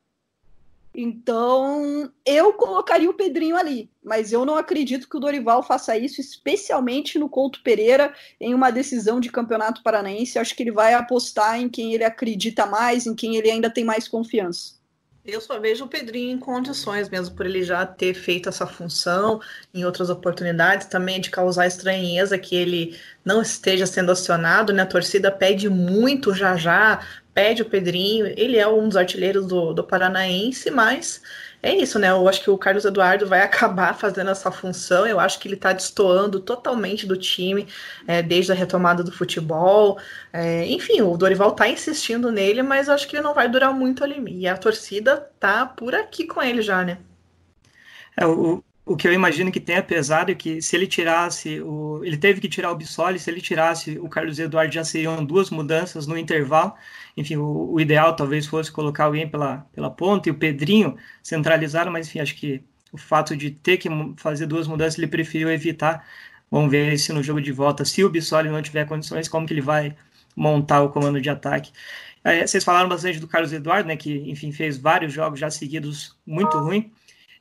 Então, 0.99 2.11
eu 2.25 2.54
colocaria 2.54 3.09
o 3.09 3.14
Pedrinho 3.14 3.54
ali, 3.54 3.90
mas 4.02 4.33
eu 4.33 4.47
não 4.47 4.56
acredito 4.56 5.06
que 5.06 5.16
o 5.16 5.21
Dorival 5.21 5.62
faça 5.62 5.97
isso, 5.97 6.23
especialmente 6.23 7.18
no 7.18 7.28
Couto 7.28 7.62
Pereira, 7.62 8.14
em 8.40 8.54
uma 8.54 8.71
decisão 8.71 9.21
de 9.21 9.30
campeonato 9.30 9.83
paranaense. 9.83 10.38
Acho 10.38 10.56
que 10.56 10.62
ele 10.62 10.73
vai 10.73 10.95
apostar 10.95 11.61
em 11.61 11.68
quem 11.68 11.92
ele 11.92 12.02
acredita 12.04 12.64
mais, 12.64 13.06
em 13.06 13.14
quem 13.14 13.37
ele 13.37 13.50
ainda 13.50 13.68
tem 13.68 13.85
mais 13.85 14.09
confiança. 14.09 14.76
Eu 15.23 15.40
só 15.40 15.59
vejo 15.59 15.85
o 15.85 15.88
Pedrinho 15.88 16.35
em 16.35 16.38
condições, 16.38 17.09
mesmo 17.09 17.35
por 17.35 17.45
ele 17.45 17.62
já 17.62 17.85
ter 17.85 18.14
feito 18.14 18.49
essa 18.49 18.66
função 18.66 19.40
em 19.75 19.85
outras 19.85 20.09
oportunidades, 20.09 20.87
também 20.87 21.21
de 21.21 21.30
causar 21.30 21.66
estranheza 21.66 22.38
que 22.38 22.54
ele 22.54 22.97
não 23.25 23.42
esteja 23.42 23.87
sendo 23.87 24.12
acionado, 24.12 24.73
né? 24.73 24.83
A 24.83 24.87
torcida 24.87 25.30
pede 25.33 25.68
muito 25.68 26.33
já 26.33 26.56
já, 26.56 27.04
pede 27.37 27.61
o 27.61 27.66
Pedrinho, 27.66 28.33
ele 28.35 28.57
é 28.57 28.66
um 28.66 28.88
dos 28.88 28.97
artilheiros 28.97 29.47
do, 29.47 29.75
do 29.75 29.85
Paranaense, 29.85 30.71
mas 30.71 31.21
é 31.62 31.76
isso, 31.76 31.99
né? 31.99 32.09
Eu 32.09 32.26
acho 32.26 32.43
que 32.43 32.49
o 32.49 32.57
Carlos 32.57 32.87
Eduardo 32.87 33.26
vai 33.26 33.43
acabar 33.45 33.93
fazendo 33.93 34.31
essa 34.31 34.50
função. 34.50 35.07
Eu 35.07 35.21
acho 35.21 35.38
que 35.38 35.47
ele 35.47 35.55
está 35.55 35.75
destoando 35.75 36.40
totalmente 36.40 37.07
do 37.07 37.14
time 37.14 37.69
é, 38.07 38.23
desde 38.23 38.52
a 38.52 38.55
retomada 38.55 39.05
do 39.05 39.12
futebol. 39.12 39.99
É, 40.33 40.64
enfim, 40.64 41.02
o 41.02 41.14
Dorival 41.14 41.50
está 41.50 41.69
insistindo 41.69 42.33
nele, 42.33 42.62
mas 42.62 42.88
eu 42.88 42.95
acho 42.95 43.07
que 43.07 43.16
ele 43.16 43.23
não 43.23 43.35
vai 43.35 43.50
durar 43.50 43.71
muito 43.75 44.02
ali. 44.02 44.16
E 44.28 44.49
a 44.49 44.57
torcida 44.57 45.31
tá 45.38 45.66
por 45.66 45.95
aqui 45.95 46.26
com 46.26 46.43
ele 46.43 46.62
já, 46.62 46.83
né? 46.83 46.97
É, 48.16 48.26
o, 48.26 48.64
o 48.87 48.97
que 48.97 49.07
eu 49.07 49.12
imagino 49.12 49.52
que 49.52 49.61
tenha 49.61 49.83
pesado 49.83 50.31
é 50.31 50.35
que 50.35 50.62
se 50.62 50.75
ele 50.75 50.87
tirasse 50.87 51.61
o. 51.61 52.00
Ele 52.02 52.16
teve 52.16 52.40
que 52.40 52.49
tirar 52.49 52.71
o 52.71 52.76
Bissoli, 52.76 53.19
se 53.19 53.28
ele 53.28 53.43
tirasse 53.43 53.99
o 53.99 54.09
Carlos 54.09 54.38
Eduardo, 54.38 54.73
já 54.73 54.85
seriam 54.85 55.23
duas 55.23 55.50
mudanças 55.50 56.07
no 56.07 56.16
intervalo. 56.16 56.73
Enfim, 57.16 57.37
o, 57.37 57.73
o 57.73 57.80
ideal 57.80 58.14
talvez 58.14 58.46
fosse 58.46 58.70
colocar 58.70 59.04
alguém 59.04 59.28
pela, 59.28 59.66
pela 59.73 59.90
ponta 59.90 60.28
e 60.28 60.32
o 60.32 60.35
Pedrinho 60.35 60.96
centralizado, 61.23 61.90
mas 61.90 62.08
enfim, 62.08 62.20
acho 62.20 62.35
que 62.37 62.62
o 62.92 62.99
fato 62.99 63.37
de 63.37 63.50
ter 63.50 63.76
que 63.78 63.88
fazer 64.16 64.46
duas 64.46 64.66
mudanças 64.66 64.99
ele 64.99 65.06
preferiu 65.06 65.50
evitar. 65.50 66.06
Vamos 66.50 66.70
ver 66.70 66.99
se 66.99 67.12
no 67.12 67.23
jogo 67.23 67.40
de 67.40 67.52
volta, 67.52 67.85
se 67.85 68.04
o 68.04 68.08
Bissoli 68.08 68.49
não 68.49 68.62
tiver 68.62 68.87
condições, 68.87 69.28
como 69.28 69.46
que 69.46 69.52
ele 69.52 69.61
vai 69.61 69.96
montar 70.37 70.82
o 70.82 70.90
comando 70.90 71.20
de 71.20 71.30
ataque. 71.30 71.73
É, 72.23 72.46
vocês 72.46 72.64
falaram 72.64 72.88
bastante 72.88 73.20
do 73.20 73.28
Carlos 73.28 73.52
Eduardo, 73.52 73.88
né, 73.88 73.96
que 73.96 74.30
enfim 74.30 74.52
fez 74.52 74.76
vários 74.76 75.12
jogos 75.12 75.38
já 75.38 75.50
seguidos 75.50 76.16
muito 76.26 76.58
ruim. 76.58 76.92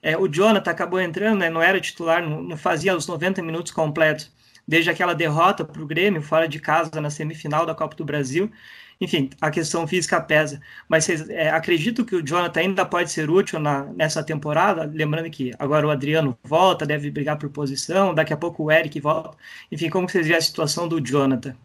É, 0.01 0.15
o 0.17 0.27
Jonathan 0.27 0.69
acabou 0.71 0.99
entrando, 1.01 1.39
né, 1.39 1.49
não 1.49 1.61
era 1.61 1.81
titular, 1.81 2.21
não, 2.21 2.41
não, 2.43 2.57
fazia 2.57 2.95
os 2.95 3.07
90 3.07 3.41
minutos 3.41 3.71
completos, 3.71 4.31
desde 4.67 4.89
aquela 4.89 5.13
derrota 5.13 5.63
para 5.63 5.81
o 5.81 5.85
Grêmio, 5.85 6.21
fora 6.21 6.47
de 6.47 6.59
casa, 6.59 6.99
na 6.99 7.09
semifinal 7.09 7.65
da 7.65 7.75
Copa 7.75 7.95
do 7.95 8.05
Brasil. 8.05 8.51
Enfim, 8.99 9.29
a 9.41 9.51
questão 9.51 9.85
física 9.85 10.21
pesa. 10.21 10.61
Mas 10.87 11.03
vocês 11.03 11.29
é, 11.29 11.49
acredito 11.49 12.05
que 12.05 12.15
o 12.15 12.25
Jonathan 12.25 12.61
ainda 12.61 12.85
pode 12.85 13.11
ser 13.11 13.29
útil 13.29 13.59
na, 13.59 13.83
nessa 13.85 14.23
temporada, 14.23 14.89
lembrando 14.93 15.29
que 15.29 15.51
agora 15.59 15.85
o 15.85 15.91
Adriano 15.91 16.37
volta, 16.43 16.85
deve 16.85 17.11
brigar 17.11 17.37
por 17.37 17.49
posição, 17.49 18.13
daqui 18.13 18.33
a 18.33 18.37
pouco 18.37 18.63
o 18.63 18.71
Eric 18.71 18.99
volta. 18.99 19.37
Enfim, 19.71 19.89
como 19.89 20.09
vocês 20.09 20.25
veem 20.25 20.37
a 20.37 20.41
situação 20.41 20.87
do 20.87 21.05
Jonathan? 21.05 21.55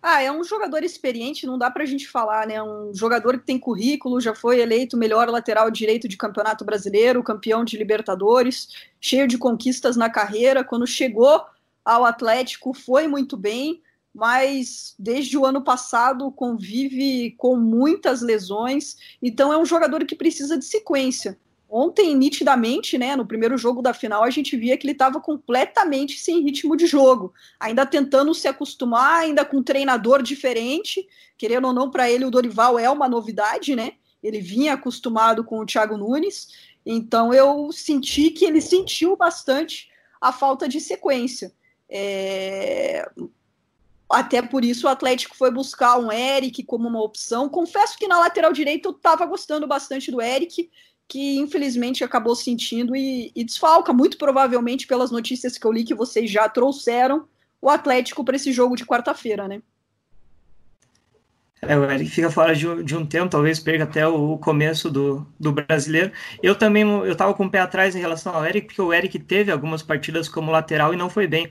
Ah, 0.00 0.22
é 0.22 0.30
um 0.30 0.44
jogador 0.44 0.84
experiente, 0.84 1.44
não 1.44 1.58
dá 1.58 1.70
para 1.70 1.82
a 1.82 1.86
gente 1.86 2.08
falar, 2.08 2.46
né? 2.46 2.62
Um 2.62 2.94
jogador 2.94 3.36
que 3.36 3.44
tem 3.44 3.58
currículo, 3.58 4.20
já 4.20 4.32
foi 4.32 4.60
eleito 4.60 4.96
melhor 4.96 5.28
lateral 5.28 5.70
direito 5.70 6.06
de 6.06 6.16
campeonato 6.16 6.64
brasileiro, 6.64 7.22
campeão 7.22 7.64
de 7.64 7.76
Libertadores, 7.76 8.68
cheio 9.00 9.26
de 9.26 9.36
conquistas 9.36 9.96
na 9.96 10.08
carreira. 10.08 10.62
Quando 10.62 10.86
chegou 10.86 11.44
ao 11.88 12.04
Atlético, 12.04 12.74
foi 12.74 13.08
muito 13.08 13.34
bem, 13.34 13.80
mas 14.14 14.94
desde 14.98 15.38
o 15.38 15.46
ano 15.46 15.64
passado 15.64 16.30
convive 16.30 17.34
com 17.38 17.56
muitas 17.56 18.20
lesões, 18.20 18.94
então 19.22 19.50
é 19.50 19.56
um 19.56 19.64
jogador 19.64 20.04
que 20.04 20.14
precisa 20.14 20.58
de 20.58 20.66
sequência. 20.66 21.38
Ontem, 21.66 22.14
nitidamente, 22.14 22.98
né, 22.98 23.16
no 23.16 23.26
primeiro 23.26 23.56
jogo 23.56 23.80
da 23.80 23.94
final, 23.94 24.22
a 24.22 24.28
gente 24.28 24.54
via 24.54 24.76
que 24.76 24.84
ele 24.86 24.92
estava 24.92 25.18
completamente 25.18 26.18
sem 26.18 26.42
ritmo 26.42 26.76
de 26.76 26.86
jogo, 26.86 27.32
ainda 27.58 27.86
tentando 27.86 28.34
se 28.34 28.46
acostumar, 28.46 29.20
ainda 29.20 29.42
com 29.42 29.58
um 29.58 29.62
treinador 29.62 30.22
diferente. 30.22 31.08
Querendo 31.38 31.68
ou 31.68 31.72
não, 31.72 31.90
para 31.90 32.10
ele, 32.10 32.26
o 32.26 32.30
Dorival 32.30 32.78
é 32.78 32.90
uma 32.90 33.08
novidade, 33.08 33.74
né? 33.74 33.92
Ele 34.22 34.42
vinha 34.42 34.74
acostumado 34.74 35.42
com 35.42 35.58
o 35.60 35.66
Thiago 35.66 35.96
Nunes, 35.96 36.48
então 36.84 37.32
eu 37.32 37.72
senti 37.72 38.30
que 38.30 38.44
ele 38.44 38.60
sentiu 38.60 39.16
bastante 39.16 39.88
a 40.20 40.32
falta 40.32 40.68
de 40.68 40.80
sequência. 40.80 41.52
É... 41.90 43.08
Até 44.10 44.40
por 44.40 44.64
isso 44.64 44.86
o 44.86 44.90
Atlético 44.90 45.36
foi 45.36 45.50
buscar 45.50 45.98
um 45.98 46.10
Eric 46.10 46.62
como 46.64 46.88
uma 46.88 47.02
opção. 47.02 47.48
Confesso 47.48 47.98
que 47.98 48.08
na 48.08 48.18
lateral 48.18 48.52
direita 48.52 48.88
eu 48.88 48.92
estava 48.92 49.26
gostando 49.26 49.66
bastante 49.66 50.10
do 50.10 50.20
Eric 50.20 50.70
que 51.08 51.38
infelizmente 51.38 52.04
acabou 52.04 52.36
sentindo 52.36 52.94
e, 52.94 53.32
e 53.34 53.42
desfalca, 53.42 53.94
muito 53.94 54.18
provavelmente 54.18 54.86
pelas 54.86 55.10
notícias 55.10 55.56
que 55.56 55.66
eu 55.66 55.72
li 55.72 55.82
que 55.82 55.94
vocês 55.94 56.30
já 56.30 56.46
trouxeram, 56.48 57.26
o 57.62 57.70
Atlético 57.70 58.22
para 58.22 58.36
esse 58.36 58.52
jogo 58.52 58.76
de 58.76 58.84
quarta-feira, 58.84 59.48
né? 59.48 59.62
É, 61.62 61.76
o 61.76 61.90
Eric 61.90 62.08
fica 62.10 62.30
fora 62.30 62.54
de, 62.54 62.84
de, 62.84 62.96
um 62.96 63.04
tempo, 63.04 63.28
talvez 63.30 63.58
perca 63.58 63.82
até 63.82 64.06
o, 64.06 64.38
começo 64.38 64.88
do, 64.88 65.26
do 65.40 65.50
brasileiro. 65.50 66.12
Eu 66.40 66.54
também 66.54 66.84
eu 66.84 67.10
estava 67.10 67.34
com 67.34 67.46
o 67.46 67.50
pé 67.50 67.58
atrás 67.58 67.96
em 67.96 68.00
relação 68.00 68.32
ao 68.32 68.46
Eric, 68.46 68.68
porque 68.68 68.80
o 68.80 68.92
Eric 68.92 69.18
teve 69.18 69.50
algumas 69.50 69.82
partidas 69.82 70.28
como 70.28 70.52
lateral 70.52 70.94
e 70.94 70.96
não 70.96 71.10
foi 71.10 71.26
bem 71.26 71.50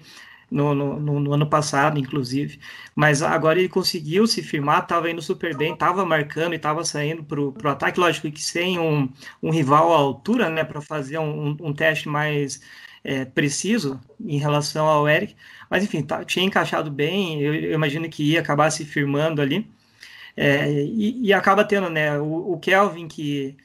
no, 0.50 0.74
no, 0.74 1.20
no, 1.20 1.34
ano 1.34 1.48
passado, 1.50 2.00
inclusive. 2.00 2.60
Mas 2.96 3.22
agora 3.22 3.60
ele 3.60 3.70
conseguiu 3.70 4.26
se 4.28 4.42
firmar, 4.42 4.84
estava 4.84 5.10
indo 5.12 5.22
super 5.22 5.56
bem, 5.56 5.74
estava 5.74 6.06
marcando 6.06 6.54
e 6.54 6.56
estava 6.56 6.84
saindo 6.84 7.24
para 7.24 7.42
o 7.42 7.54
ataque. 7.70 8.00
Lógico 8.00 8.32
que 8.32 8.42
sem 8.42 8.80
um, 8.80 9.10
um 9.42 9.52
rival 9.52 9.94
à 9.94 9.98
altura, 9.98 10.50
né, 10.50 10.64
para 10.64 10.82
fazer 10.82 11.18
um, 11.18 11.58
um, 11.60 11.74
teste 11.74 12.08
mais 12.10 12.62
é, 13.04 13.26
preciso 13.26 14.00
em 14.20 14.38
relação 14.38 14.88
ao 14.88 15.08
Eric. 15.08 15.36
Mas 15.70 15.84
enfim, 15.84 16.02
tá, 16.02 16.24
tinha 16.24 16.46
encaixado 16.46 16.90
bem, 16.90 17.42
eu, 17.42 17.54
eu, 17.54 17.74
imagino 17.74 18.10
que 18.10 18.24
ia 18.24 18.40
acabar 18.40 18.72
se 18.72 18.86
firmando 18.86 19.42
ali. 19.42 19.70
É, 20.36 20.72
e, 20.72 21.28
e, 21.28 21.34
acaba 21.34 21.64
tendo 21.66 21.90
né, 21.90 22.18
o, 22.20 22.54
o 22.54 22.60
Kelvin, 22.60 23.08
que 23.08 23.58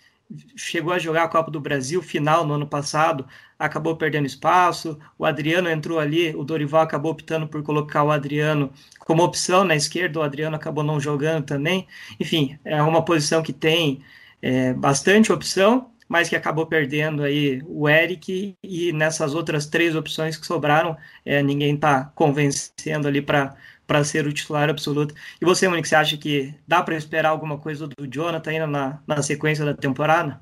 chegou 0.56 0.92
a 0.92 0.98
jogar 0.98 1.24
a 1.24 1.28
Copa 1.28 1.50
do 1.50 1.60
Brasil 1.60 2.02
final 2.02 2.46
no 2.46 2.54
ano 2.54 2.66
passado, 2.66 3.26
acabou 3.58 3.96
perdendo 3.96 4.26
espaço. 4.26 4.98
O 5.18 5.24
Adriano 5.24 5.68
entrou 5.68 5.98
ali, 5.98 6.34
o 6.34 6.44
Dorival 6.44 6.82
acabou 6.82 7.12
optando 7.12 7.46
por 7.46 7.62
colocar 7.62 8.02
o 8.02 8.10
Adriano 8.10 8.72
como 9.00 9.22
opção 9.22 9.64
na 9.64 9.74
esquerda, 9.76 10.20
o 10.20 10.22
Adriano 10.22 10.56
acabou 10.56 10.84
não 10.84 11.00
jogando 11.00 11.44
também. 11.44 11.86
Enfim, 12.18 12.58
é 12.64 12.82
uma 12.82 13.04
posição 13.04 13.42
que 13.42 13.52
tem 13.52 14.02
é, 14.40 14.72
bastante 14.74 15.32
opção, 15.32 15.90
mas 16.08 16.28
que 16.28 16.36
acabou 16.36 16.66
perdendo 16.66 17.22
aí 17.22 17.62
o 17.66 17.88
Eric 17.88 18.54
e 18.62 18.92
nessas 18.92 19.34
outras 19.34 19.66
três 19.66 19.96
opções 19.96 20.36
que 20.36 20.46
sobraram, 20.46 20.96
é, 21.24 21.42
ninguém 21.42 21.74
está 21.74 22.04
convencendo 22.14 23.08
ali 23.08 23.22
para 23.22 23.54
para 23.86 24.04
ser 24.04 24.26
o 24.26 24.32
titular 24.32 24.68
absoluto. 24.70 25.14
E 25.40 25.44
você, 25.44 25.68
Monique, 25.68 25.88
você 25.88 25.94
acha 25.96 26.16
que 26.16 26.54
dá 26.66 26.82
para 26.82 26.96
esperar 26.96 27.30
alguma 27.30 27.58
coisa 27.58 27.86
do 27.86 28.06
Jonathan 28.06 28.50
ainda 28.50 28.66
na, 28.66 29.02
na 29.06 29.22
sequência 29.22 29.64
da 29.64 29.74
temporada? 29.74 30.40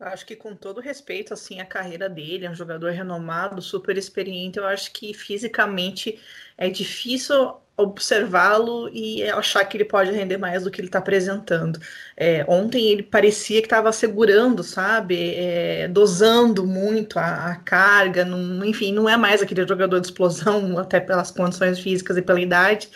Eu 0.00 0.06
acho 0.06 0.24
que 0.24 0.34
com 0.34 0.56
todo 0.56 0.80
respeito 0.80 1.34
assim 1.34 1.60
a 1.60 1.66
carreira 1.66 2.08
dele, 2.08 2.46
é 2.46 2.50
um 2.50 2.54
jogador 2.54 2.90
renomado, 2.90 3.60
super 3.60 3.98
experiente, 3.98 4.58
eu 4.58 4.66
acho 4.66 4.90
que 4.92 5.12
fisicamente 5.12 6.18
é 6.56 6.70
difícil 6.70 7.54
observá-lo 7.76 8.88
e 8.92 9.22
achar 9.30 9.64
que 9.64 9.76
ele 9.76 9.84
pode 9.84 10.10
render 10.10 10.38
mais 10.38 10.64
do 10.64 10.70
que 10.70 10.80
ele 10.80 10.88
está 10.88 10.98
apresentando. 11.00 11.78
É, 12.16 12.44
ontem 12.48 12.90
ele 12.90 13.02
parecia 13.02 13.60
que 13.60 13.66
estava 13.66 13.92
segurando, 13.92 14.62
sabe, 14.62 15.34
é, 15.34 15.88
dosando 15.88 16.66
muito 16.66 17.18
a, 17.18 17.52
a 17.52 17.56
carga, 17.56 18.24
não, 18.24 18.64
enfim, 18.64 18.92
não 18.92 19.08
é 19.08 19.16
mais 19.18 19.42
aquele 19.42 19.66
jogador 19.66 20.00
de 20.00 20.06
explosão, 20.06 20.76
até 20.80 20.98
pelas 21.00 21.30
condições 21.30 21.78
físicas 21.78 22.16
e 22.16 22.22
pela 22.22 22.40
idade. 22.40 22.88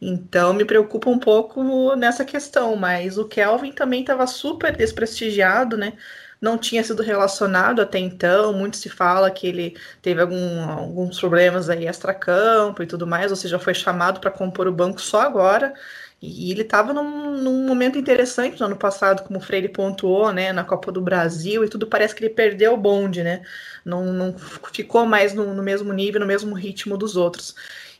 Então 0.00 0.52
me 0.54 0.64
preocupa 0.64 1.10
um 1.10 1.18
pouco 1.18 1.96
nessa 1.96 2.24
questão, 2.24 2.76
mas 2.76 3.18
o 3.18 3.26
Kelvin 3.26 3.72
também 3.72 4.00
estava 4.00 4.26
super 4.26 4.74
desprestigiado, 4.76 5.76
né? 5.76 5.94
Não 6.40 6.58
tinha 6.58 6.82
sido 6.84 7.02
relacionado 7.02 7.80
até 7.80 7.98
então. 7.98 8.52
Muito 8.52 8.76
se 8.76 8.88
fala 8.88 9.30
que 9.30 9.46
ele 9.46 9.76
teve 10.02 10.20
algum, 10.20 10.62
alguns 10.70 11.18
problemas 11.18 11.68
aí 11.68 11.86
extracampo 11.86 12.82
e 12.82 12.86
tudo 12.86 13.06
mais, 13.06 13.30
ou 13.30 13.36
seja, 13.36 13.58
foi 13.58 13.74
chamado 13.74 14.20
para 14.20 14.30
compor 14.30 14.66
o 14.68 14.72
banco 14.72 15.00
só 15.00 15.20
agora. 15.22 15.74
E 16.20 16.50
ele 16.50 16.62
estava 16.62 16.92
num, 16.92 17.36
num, 17.36 17.64
momento 17.64 17.96
interessante 17.96 18.58
no 18.58 18.66
ano 18.66 18.76
passado, 18.76 19.22
como 19.22 19.38
o 19.38 19.42
Freire 19.42 19.68
pontuou, 19.68 20.32
né, 20.32 20.52
na 20.52 20.64
Copa 20.64 20.90
do 20.90 21.00
Brasil, 21.00 21.64
e 21.64 21.68
tudo 21.68 21.86
parece 21.86 22.12
que 22.12 22.24
ele 22.24 22.34
perdeu 22.34 22.74
o 22.74 22.76
bonde, 22.76 23.22
né? 23.22 23.42
Não, 23.84 24.12
não 24.12 24.34
ficou 24.72 25.06
mais 25.06 25.32
no, 25.32 25.54
no 25.54 25.62
mesmo 25.62 25.92
nível, 25.92 26.20
no 26.20 26.26
mesmo 26.26 26.54
ritmo 26.56 26.96
dos 26.98 27.16
outros. 27.16 27.54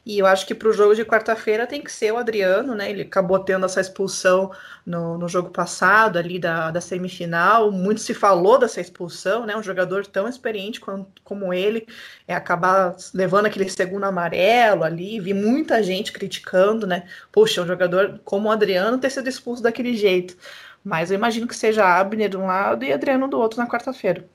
E 0.09 0.19
eu 0.21 0.27
acho 0.27 0.47
que 0.47 0.55
para 0.55 0.71
o 0.71 0.73
jogo 0.73 0.95
de 0.95 1.05
quarta-feira 1.05 1.67
tem 1.67 1.83
que 1.83 1.93
ser 1.93 2.11
o 2.13 2.17
Adriano, 2.17 2.75
né? 2.75 2.91
Ele 2.91 3.03
acabou 3.03 3.39
tendo 3.41 3.67
essa 3.67 3.79
expulsão 3.79 4.51
no, 4.87 5.19
no 5.19 5.29
jogo 5.29 5.51
passado, 5.51 6.19
ali 6.19 6.39
da, 6.39 6.71
da 6.71 6.81
semifinal. 6.81 7.71
Muito 7.71 8.01
se 8.01 8.15
falou 8.15 8.59
dessa 8.59 8.81
expulsão, 8.81 9.45
né? 9.45 9.55
Um 9.55 9.63
jogador 9.63 10.07
tão 10.07 10.27
experiente 10.27 10.81
como, 10.81 11.13
como 11.23 11.53
ele 11.53 11.87
é 12.27 12.35
acabar 12.35 12.97
levando 13.13 13.47
aquele 13.47 13.69
segundo 13.69 14.05
amarelo 14.05 14.83
ali. 14.83 15.21
Vi 15.21 15.35
muita 15.35 15.83
gente 15.83 16.11
criticando, 16.11 16.87
né? 16.87 17.07
Poxa, 17.31 17.61
um 17.61 17.67
jogador 17.67 18.19
como 18.25 18.49
o 18.49 18.51
Adriano 18.51 18.97
ter 18.97 19.11
sido 19.11 19.29
expulso 19.29 19.63
daquele 19.63 19.95
jeito. 19.95 20.39
Mas 20.83 21.11
eu 21.11 21.17
imagino 21.17 21.47
que 21.47 21.55
seja 21.55 21.85
Abner 21.85 22.31
de 22.31 22.37
um 22.39 22.47
lado 22.47 22.83
e 22.83 22.93
Adriano 22.95 23.29
do 23.29 23.39
outro 23.39 23.59
na 23.59 23.69
quarta-feira. 23.69 24.27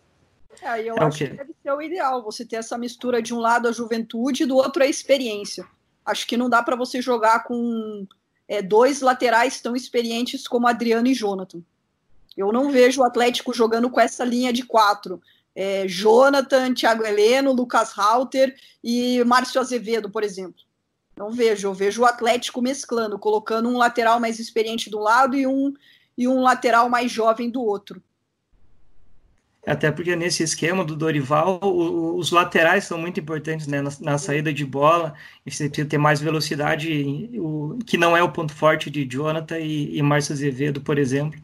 É, 0.61 0.81
eu 0.81 0.95
é 0.95 1.03
acho 1.03 1.17
que 1.17 1.27
deve 1.27 1.55
ser 1.61 1.71
o 1.71 1.81
ideal, 1.81 2.23
você 2.23 2.45
ter 2.45 2.57
essa 2.57 2.77
mistura 2.77 3.21
de 3.21 3.33
um 3.33 3.39
lado 3.39 3.67
a 3.67 3.71
juventude 3.71 4.43
e 4.43 4.45
do 4.45 4.55
outro 4.55 4.83
a 4.83 4.87
experiência. 4.87 5.65
Acho 6.05 6.27
que 6.27 6.37
não 6.37 6.49
dá 6.49 6.61
para 6.61 6.75
você 6.75 7.01
jogar 7.01 7.43
com 7.43 8.05
é, 8.47 8.61
dois 8.61 9.01
laterais 9.01 9.61
tão 9.61 9.75
experientes 9.75 10.47
como 10.47 10.67
Adriano 10.67 11.07
e 11.07 11.13
Jonathan. 11.13 11.61
Eu 12.35 12.51
não 12.51 12.71
vejo 12.71 13.01
o 13.01 13.03
Atlético 13.03 13.53
jogando 13.53 13.89
com 13.89 13.99
essa 13.99 14.23
linha 14.23 14.51
de 14.51 14.63
quatro. 14.63 15.21
É, 15.55 15.87
Jonathan, 15.87 16.73
Thiago 16.73 17.05
Heleno, 17.05 17.53
Lucas 17.53 17.93
Halter 17.95 18.55
e 18.83 19.23
Márcio 19.23 19.61
Azevedo, 19.61 20.09
por 20.09 20.23
exemplo. 20.23 20.61
Não 21.15 21.29
vejo, 21.29 21.67
eu 21.67 21.73
vejo 21.73 22.01
o 22.01 22.05
Atlético 22.05 22.61
mesclando, 22.61 23.19
colocando 23.19 23.69
um 23.69 23.77
lateral 23.77 24.19
mais 24.19 24.39
experiente 24.39 24.89
do 24.89 24.97
lado 24.97 25.37
e 25.37 25.45
um, 25.45 25.71
e 26.17 26.27
um 26.27 26.41
lateral 26.41 26.89
mais 26.89 27.11
jovem 27.11 27.51
do 27.51 27.61
outro. 27.61 28.01
Até 29.65 29.91
porque 29.91 30.13
nesse 30.13 30.43
esquema 30.43 30.83
do 30.83 30.93
Dorival, 30.93 31.57
o, 31.63 32.17
os 32.17 32.31
laterais 32.31 32.83
são 32.83 32.97
muito 32.97 33.19
importantes 33.19 33.65
né, 33.65 33.81
na, 33.81 33.89
na, 34.01 34.17
saída 34.17 34.51
de 34.51 34.65
bola, 34.65 35.13
e 35.45 35.51
você 35.51 35.69
precisa 35.69 35.87
ter 35.87 35.97
mais 35.97 36.19
velocidade, 36.19 37.29
o, 37.35 37.79
que 37.85 37.97
não 37.97 38.15
é 38.15 38.21
o 38.21 38.29
ponto 38.29 38.53
forte 38.53 38.89
de 38.89 39.05
Jonathan 39.05 39.59
e, 39.59 39.97
e 39.97 40.01
Márcio 40.01 40.33
Azevedo, 40.33 40.81
por 40.81 40.97
exemplo. 40.99 41.39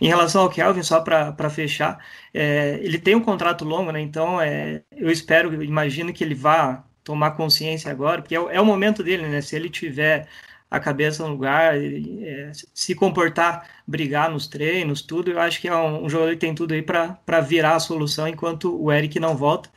Em 0.00 0.08
relação 0.08 0.42
ao 0.42 0.50
Kelvin, 0.50 0.82
só 0.82 1.00
para 1.00 1.50
fechar, 1.50 2.02
é, 2.32 2.78
ele 2.82 2.98
tem 2.98 3.14
um 3.14 3.20
contrato 3.20 3.66
longo, 3.66 3.92
né, 3.92 4.00
então 4.00 4.40
é, 4.40 4.82
eu 4.96 5.10
espero, 5.10 5.52
eu 5.52 5.62
imagino 5.62 6.12
que 6.12 6.24
ele 6.24 6.34
vá 6.34 6.84
tomar 7.04 7.32
consciência 7.32 7.90
agora, 7.90 8.22
porque 8.22 8.34
é, 8.34 8.38
é 8.38 8.60
o 8.60 8.64
momento 8.64 9.02
dele, 9.02 9.28
né, 9.28 9.42
se 9.42 9.54
ele 9.54 9.68
tiver 9.68 10.26
a 10.70 10.78
cabeça 10.78 11.24
no 11.24 11.30
lugar, 11.30 11.76
é, 11.76 12.52
se 12.74 12.94
comportar, 12.94 13.68
brigar 13.86 14.30
nos 14.30 14.46
treinos, 14.46 15.00
tudo. 15.02 15.30
Eu 15.30 15.40
acho 15.40 15.60
que 15.60 15.68
é 15.68 15.74
um, 15.74 16.04
um 16.04 16.08
jogador 16.10 16.32
que 16.32 16.38
tem 16.38 16.54
tudo 16.54 16.74
aí 16.74 16.82
para 16.82 17.40
virar 17.40 17.76
a 17.76 17.80
solução 17.80 18.28
enquanto 18.28 18.80
o 18.80 18.92
Eric 18.92 19.18
não 19.18 19.36
volta. 19.36 19.70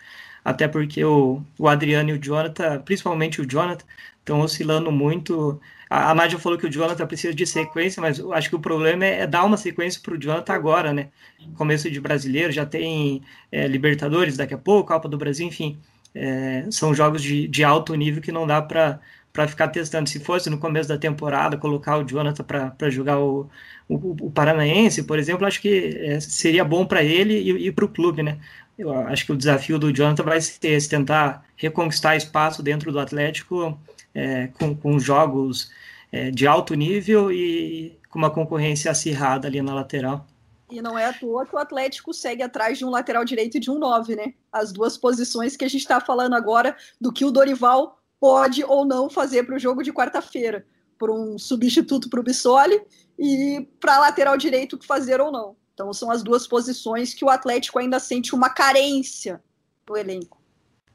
Até 0.44 0.68
porque 0.68 1.04
o, 1.06 1.42
o 1.58 1.68
Adriano 1.68 2.10
e 2.10 2.14
o 2.14 2.20
Jonathan, 2.22 2.82
principalmente 2.82 3.42
o 3.42 3.46
Jonathan, 3.50 3.86
estão 4.20 4.42
oscilando 4.42 4.92
muito. 4.92 5.62
A, 5.90 6.12
a 6.12 6.16
Nádia 6.16 6.40
falou 6.40 6.58
que 6.58 6.66
o 6.66 6.72
Jonathan 6.72 7.06
precisa 7.08 7.34
de 7.34 7.46
sequência, 7.46 8.02
mas 8.02 8.20
acho 8.20 8.50
que 8.50 8.56
o 8.56 8.60
problema 8.60 9.06
é, 9.06 9.22
é 9.22 9.28
dar 9.28 9.46
uma 9.46 9.58
sequência 9.58 10.02
para 10.02 10.14
o 10.16 10.18
Jonathan 10.18 10.54
agora, 10.54 10.94
né? 10.94 11.10
Começo 11.56 11.90
de 11.90 12.02
brasileiro, 12.02 12.52
já 12.52 12.66
tem 12.66 13.22
é, 13.52 13.68
Libertadores 13.68 14.36
daqui 14.38 14.54
a 14.54 14.58
pouco, 14.58 14.90
Copa 14.90 15.08
do 15.08 15.18
Brasil, 15.18 15.48
enfim. 15.48 15.80
É, 16.14 16.66
são 16.72 16.94
jogos 16.94 17.22
de, 17.22 17.48
de 17.48 17.64
alto 17.64 17.96
nível 17.96 18.22
que 18.22 18.32
não 18.32 18.46
dá 18.46 18.62
para 18.62 19.00
para 19.32 19.48
ficar 19.48 19.68
testando. 19.70 20.10
Se 20.10 20.20
fosse 20.20 20.50
no 20.50 20.58
começo 20.58 20.90
da 20.90 20.98
temporada, 20.98 21.58
colocar 21.58 21.98
o 21.98 22.04
Jonathan 22.04 22.44
para 22.44 22.90
jogar 22.90 23.20
o, 23.20 23.50
o, 23.88 24.26
o, 24.26 24.32
Paranaense, 24.32 25.04
por 25.04 25.18
exemplo, 25.18 25.46
acho 25.46 25.62
que 25.62 25.98
é, 26.02 26.20
seria 26.20 26.64
bom 26.64 26.86
para 26.86 27.04
ele 27.04 27.34
e, 27.34 27.68
e 27.68 27.72
para 27.72 27.86
o 27.86 27.90
clube, 27.90 28.24
né? 28.24 28.38
Eu 28.78 28.92
acho 28.94 29.26
que 29.26 29.32
o 29.32 29.38
desafio 29.38 29.78
do 29.78 29.94
Jonathan 29.94 30.24
vai 30.24 30.42
ser 30.42 30.68
esse, 30.70 30.90
tentar 30.90 31.46
reconquistar 31.56 32.16
espaço 32.16 32.64
dentro 32.64 32.92
do 32.92 33.00
Atlético 33.00 33.80
é, 34.14 34.48
com, 34.48 34.76
com 34.76 35.00
jogos 35.00 35.72
é, 36.12 36.32
de 36.32 36.48
alto 36.48 36.74
nível 36.74 37.32
e 37.32 37.98
com 38.10 38.18
uma 38.18 38.30
concorrência 38.30 38.92
acirrada 38.92 39.48
ali 39.48 39.62
na 39.62 39.74
lateral. 39.74 40.26
E 40.70 40.82
não 40.82 40.98
é 40.98 41.06
à 41.06 41.14
toa 41.14 41.46
que 41.46 41.54
o 41.54 41.60
Atlético 41.60 42.14
segue 42.14 42.42
atrás 42.42 42.78
de 42.78 42.86
um 42.86 42.90
lateral 42.90 43.26
direito 43.26 43.58
e 43.58 43.60
de 43.60 43.70
um 43.70 43.78
9, 43.78 44.16
né? 44.16 44.34
As 44.52 44.72
duas 44.72 44.98
posições 44.98 45.58
que 45.58 45.66
a 45.66 45.68
gente 45.68 45.82
está 45.82 46.00
falando 46.00 46.34
agora 46.34 46.76
do 47.00 47.12
que 47.12 47.26
o 47.26 47.32
Dorival 47.32 48.01
pode 48.22 48.64
ou 48.64 48.86
não 48.86 49.10
fazer 49.10 49.44
para 49.44 49.56
o 49.56 49.60
jogo 49.60 49.82
de 49.82 49.92
quarta-feira, 49.92 50.64
por 50.98 51.10
um 51.10 51.40
substituto 51.40 52.08
para 52.08 52.20
o 52.20 52.24
Bissoli 52.24 52.80
e 53.18 53.68
para 53.80 53.98
lateral 53.98 54.38
direito 54.38 54.78
que 54.78 54.86
fazer 54.86 55.20
ou 55.20 55.32
não. 55.32 55.56
Então 55.74 55.92
são 55.92 56.12
as 56.12 56.22
duas 56.22 56.46
posições 56.46 57.16
que 57.16 57.26
o 57.26 57.30
Atlético 57.30 57.80
ainda 57.80 58.00
sente 58.00 58.36
uma 58.36 58.52
carência 58.52 59.42
no 59.90 59.98
elenco. 59.98 60.40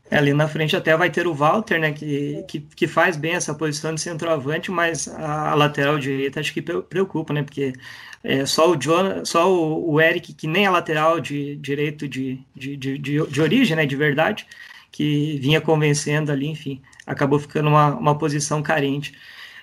É, 0.08 0.18
ali 0.18 0.32
na 0.32 0.46
frente 0.46 0.76
até 0.76 0.96
vai 0.96 1.10
ter 1.10 1.26
o 1.26 1.34
Walter, 1.34 1.80
né, 1.80 1.90
que, 1.90 2.44
que, 2.46 2.60
que, 2.60 2.86
faz 2.86 3.16
bem 3.16 3.32
essa 3.32 3.52
posição 3.52 3.92
de 3.92 4.00
centroavante, 4.00 4.70
mas 4.70 5.08
a, 5.08 5.50
a 5.50 5.54
lateral 5.56 5.98
direita 5.98 6.38
acho 6.38 6.54
que 6.54 6.62
preocupa, 6.62 7.32
né, 7.34 7.42
porque 7.42 7.72
é, 8.22 8.46
só 8.46 8.70
o 8.70 8.76
John, 8.76 9.24
só 9.24 9.52
o, 9.52 9.94
o, 9.94 10.00
Eric, 10.00 10.32
que 10.32 10.46
nem 10.46 10.64
a 10.64 10.70
lateral 10.70 11.18
de 11.18 11.56
direito 11.56 12.08
de, 12.08 12.40
de, 12.54 12.76
de, 12.76 12.98
de, 12.98 13.26
de 13.26 13.40
origem, 13.40 13.76
né, 13.76 13.84
de 13.84 13.96
verdade, 13.96 14.46
que 14.92 15.40
vinha 15.40 15.60
convencendo 15.60 16.30
ali, 16.30 16.46
enfim, 16.46 16.80
acabou 17.06 17.38
ficando 17.38 17.68
uma, 17.68 17.94
uma 17.94 18.18
posição 18.18 18.62
carente. 18.62 19.16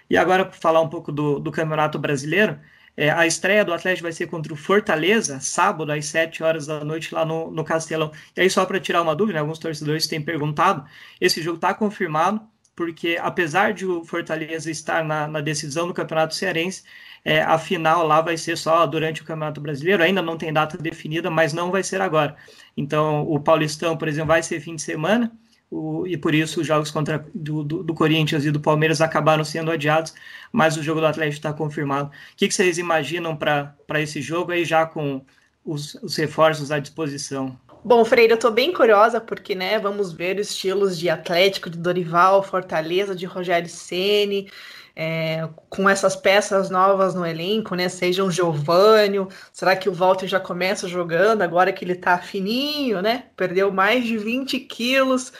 E 0.10 0.18
agora, 0.18 0.46
para 0.46 0.58
falar 0.60 0.82
um 0.82 0.90
pouco 0.90 1.12
do, 1.12 1.40
do 1.40 1.52
Campeonato 1.52 2.00
Brasileiro, 2.00 2.60
é, 2.96 3.10
a 3.10 3.26
estreia 3.26 3.66
do 3.66 3.74
Atlético 3.74 4.04
vai 4.04 4.12
ser 4.12 4.28
contra 4.28 4.54
o 4.54 4.56
Fortaleza, 4.56 5.40
sábado, 5.40 5.92
às 5.92 6.06
7 6.06 6.44
horas 6.44 6.68
da 6.68 6.84
noite, 6.84 7.14
lá 7.14 7.26
no, 7.26 7.50
no 7.52 7.64
Castelão. 7.64 8.12
E 8.36 8.42
aí, 8.42 8.50
só 8.50 8.66
para 8.66 8.80
tirar 8.80 9.02
uma 9.02 9.16
dúvida, 9.16 9.36
né, 9.36 9.40
alguns 9.42 9.60
torcedores 9.60 10.08
têm 10.08 10.22
perguntado, 10.22 10.86
esse 11.20 11.42
jogo 11.42 11.56
está 11.56 11.74
confirmado, 11.74 12.42
porque 12.76 13.18
apesar 13.22 13.74
de 13.74 13.86
o 13.86 14.04
Fortaleza 14.04 14.70
estar 14.70 15.04
na, 15.04 15.28
na 15.28 15.42
decisão 15.42 15.88
do 15.88 15.94
Campeonato 15.94 16.36
Cearense, 16.36 16.84
é, 17.26 17.42
a 17.42 17.58
final 17.58 18.06
lá 18.06 18.22
vai 18.22 18.38
ser 18.38 18.58
só 18.58 18.86
durante 18.86 19.22
o 19.22 19.26
Campeonato 19.26 19.62
Brasileiro, 19.62 20.04
ainda 20.04 20.22
não 20.22 20.38
tem 20.38 20.52
data 20.52 20.78
definida, 20.78 21.30
mas 21.32 21.54
não 21.54 21.72
vai 21.72 21.84
ser 21.84 22.02
agora. 22.02 22.36
Então, 22.76 23.24
o 23.24 23.40
Paulistão, 23.40 23.98
por 23.98 24.08
exemplo, 24.08 24.28
vai 24.30 24.44
ser 24.44 24.60
fim 24.60 24.76
de 24.76 24.82
semana, 24.82 25.32
o, 25.74 26.06
e 26.06 26.16
por 26.16 26.36
isso 26.36 26.62
os 26.62 26.68
jogos 26.68 26.92
contra 26.92 27.26
do, 27.34 27.64
do, 27.64 27.84
do, 27.84 27.94
Corinthians 27.96 28.46
e 28.46 28.52
do 28.52 28.60
Palmeiras 28.60 29.02
acabaram 29.02 29.44
sendo 29.44 29.72
adiados, 29.72 30.14
mas 30.52 30.78
o 30.78 30.84
jogo 30.84 31.00
do 31.00 31.08
Atlético 31.08 31.38
está 31.38 31.52
confirmado. 31.52 32.10
O 32.10 32.38
que, 32.38 32.48
que 32.48 32.54
vocês 32.54 32.78
imaginam 32.78 33.36
para 33.36 33.76
esse 33.96 34.22
jogo 34.22 34.52
aí 34.52 34.64
já 34.64 34.86
com 34.86 35.22
os, 35.66 35.96
os 35.96 36.16
reforços 36.16 36.72
à 36.72 36.78
disposição? 36.78 37.58
Bom, 37.84 38.06
Freire, 38.06 38.32
eu 38.32 38.36
estou 38.36 38.52
bem 38.52 38.72
curiosa 38.72 39.20
porque, 39.20 39.56
né, 39.56 39.80
vamos 39.80 40.14
ver 40.14 40.40
os 40.40 40.52
estilos 40.52 40.98
de 40.98 41.10
Atlético, 41.10 41.70
de 41.70 41.78
Dorival, 41.78 42.44
Fortaleza, 42.44 43.16
de 43.16 43.26
Rogério 43.26 43.68
Ceni, 43.68 44.50
é, 44.96 45.50
com 45.70 45.90
essas 45.90 46.16
peças 46.16 46.70
novas 46.70 47.16
no 47.16 47.26
elenco, 47.26 47.76
né? 47.76 47.90
Seja 47.90 48.24
um 48.24 48.30
Giovânio, 48.32 49.28
será 49.52 49.76
que 49.76 49.90
o 49.90 49.94
Walter 49.94 50.28
já 50.28 50.40
começa 50.40 50.88
jogando 50.88 51.42
agora 51.42 51.74
que 51.74 51.84
ele 51.84 51.94
está 51.94 52.18
fininho, 52.20 53.02
né? 53.02 53.26
Perdeu 53.36 53.72
mais 53.72 54.06
de 54.06 54.18
20 54.18 54.60
quilos. 54.62 55.34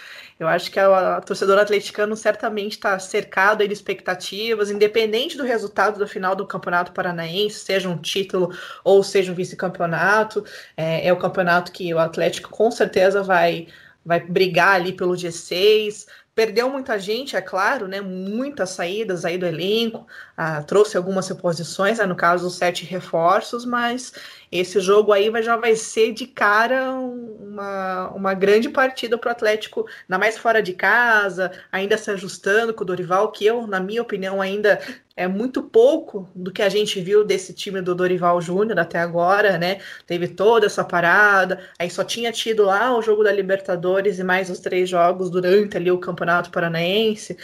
Eu 0.44 0.50
acho 0.50 0.70
que 0.70 0.80
a, 0.80 1.18
a 1.18 1.22
torcedor 1.22 1.58
atleticano 1.58 2.16
certamente 2.16 2.74
está 2.74 2.98
cercado 3.00 3.66
de 3.68 3.74
expectativas, 3.74 4.70
independente 4.70 5.38
do 5.38 5.44
resultado 5.44 5.98
do 5.98 6.08
final 6.08 6.36
do 6.36 6.46
Campeonato 6.46 6.92
Paranaense, 6.92 7.60
seja 7.60 7.90
um 7.90 7.98
título 7.98 8.54
ou 8.84 9.04
seja 9.04 9.32
um 9.32 9.36
vice-campeonato. 9.36 10.44
É, 10.76 11.08
é 11.08 11.14
o 11.14 11.18
campeonato 11.18 11.72
que 11.72 11.94
o 11.94 12.00
Atlético 12.00 12.50
com 12.50 12.70
certeza 12.70 13.24
vai 13.24 13.68
vai 14.06 14.20
brigar 14.20 14.76
ali 14.76 14.92
pelo 14.92 15.14
G6, 15.14 16.08
Perdeu 16.36 16.68
muita 16.68 16.98
gente, 16.98 17.36
é 17.36 17.42
claro, 17.42 17.88
né? 17.88 18.02
Muitas 18.02 18.72
saídas 18.72 19.24
aí 19.24 19.38
do 19.38 19.46
elenco, 19.46 20.08
ah, 20.36 20.64
trouxe 20.64 20.98
algumas 20.98 21.28
reposições, 21.28 22.00
né? 22.00 22.08
no 22.08 22.16
caso, 22.16 22.50
sete 22.50 22.86
reforços, 22.86 23.66
mas 23.66 24.14
esse 24.52 24.80
jogo 24.80 25.12
aí 25.12 25.30
vai, 25.30 25.44
já 25.44 25.56
vai 25.58 25.76
ser 25.76 26.12
de 26.12 26.26
cara 26.26 26.92
uma, 26.92 28.10
uma 28.10 28.34
grande 28.34 28.68
partida 28.68 29.16
para 29.16 29.30
o 29.30 29.32
Atlético, 29.32 29.86
na 30.08 30.18
mais 30.18 30.36
fora 30.36 30.62
de 30.62 30.74
casa, 30.74 31.52
ainda 31.72 32.00
se 32.00 32.10
ajustando 32.10 32.74
com 32.74 32.84
o 32.84 32.86
Dorival, 32.86 33.32
que 33.32 33.46
eu, 33.46 33.68
na 33.68 33.80
minha 33.80 34.02
opinião, 34.02 34.42
ainda 34.42 34.80
é 35.16 35.28
muito 35.28 35.62
pouco 35.62 36.28
do 36.34 36.52
que 36.52 36.62
a 36.62 36.70
gente 36.70 37.00
viu 37.00 37.24
desse 37.24 37.54
time 37.54 37.82
do 37.82 37.94
Dorival 37.94 38.42
Júnior 38.42 38.80
até 38.80 39.00
agora, 39.00 39.58
né? 39.60 39.80
Teve 40.08 40.28
toda 40.28 40.66
essa 40.66 40.84
parada, 40.84 41.60
aí 41.78 41.90
só 41.90 42.04
tinha 42.04 42.32
tido 42.32 42.64
lá 42.64 42.98
o 42.98 43.02
jogo 43.02 43.24
da 43.24 43.32
Libertadores 43.32 44.18
e 44.18 44.24
mais 44.24 44.50
os 44.50 44.60
três 44.60 44.90
jogos 44.90 45.30
durante 45.30 45.78
ali 45.78 45.92
o 45.92 46.00
Campeonato 46.00 46.50
Paranaense. 46.50 47.38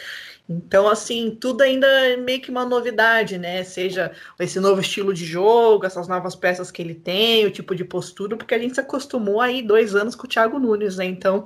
Então, 0.50 0.88
assim, 0.88 1.38
tudo 1.40 1.62
ainda 1.62 1.86
é 1.86 2.18
meio 2.18 2.42
que 2.42 2.50
uma 2.50 2.66
novidade, 2.66 3.38
né? 3.38 3.64
Seja 3.64 4.12
esse 4.40 4.60
novo 4.60 4.82
estilo 4.82 5.14
de 5.14 5.24
jogo, 5.24 5.86
essas 5.86 6.08
novas 6.08 6.36
peças 6.36 6.72
que 6.72 6.82
ele 6.82 6.96
tem, 6.96 7.46
o 7.46 7.52
tipo 7.52 7.76
de 7.76 7.86
postura, 7.86 8.36
porque 8.36 8.56
a 8.56 8.60
gente 8.60 8.74
se 8.74 8.82
acostumou 8.82 9.42
aí 9.42 9.62
dois 9.62 9.94
anos 9.96 10.16
com 10.16 10.26
o 10.26 10.30
Thiago 10.30 10.58
Nunes, 10.58 10.98
né? 10.98 11.06
Então, 11.06 11.46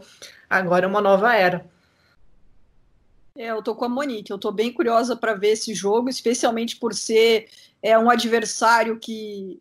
agora 0.50 0.86
é 0.86 0.88
uma 0.88 1.02
nova 1.02 1.36
era. 1.36 1.73
É, 3.36 3.50
eu 3.50 3.64
tô 3.64 3.74
com 3.74 3.86
a 3.86 3.90
Monique, 3.90 4.32
eu 4.32 4.38
tô 4.38 4.52
bem 4.52 4.72
curiosa 4.72 5.16
para 5.16 5.34
ver 5.34 5.54
esse 5.54 5.74
jogo, 5.74 6.08
especialmente 6.08 6.76
por 6.76 6.94
ser 6.94 7.50
é, 7.82 7.98
um 7.98 8.10
adversário 8.10 9.00
que 9.00 9.60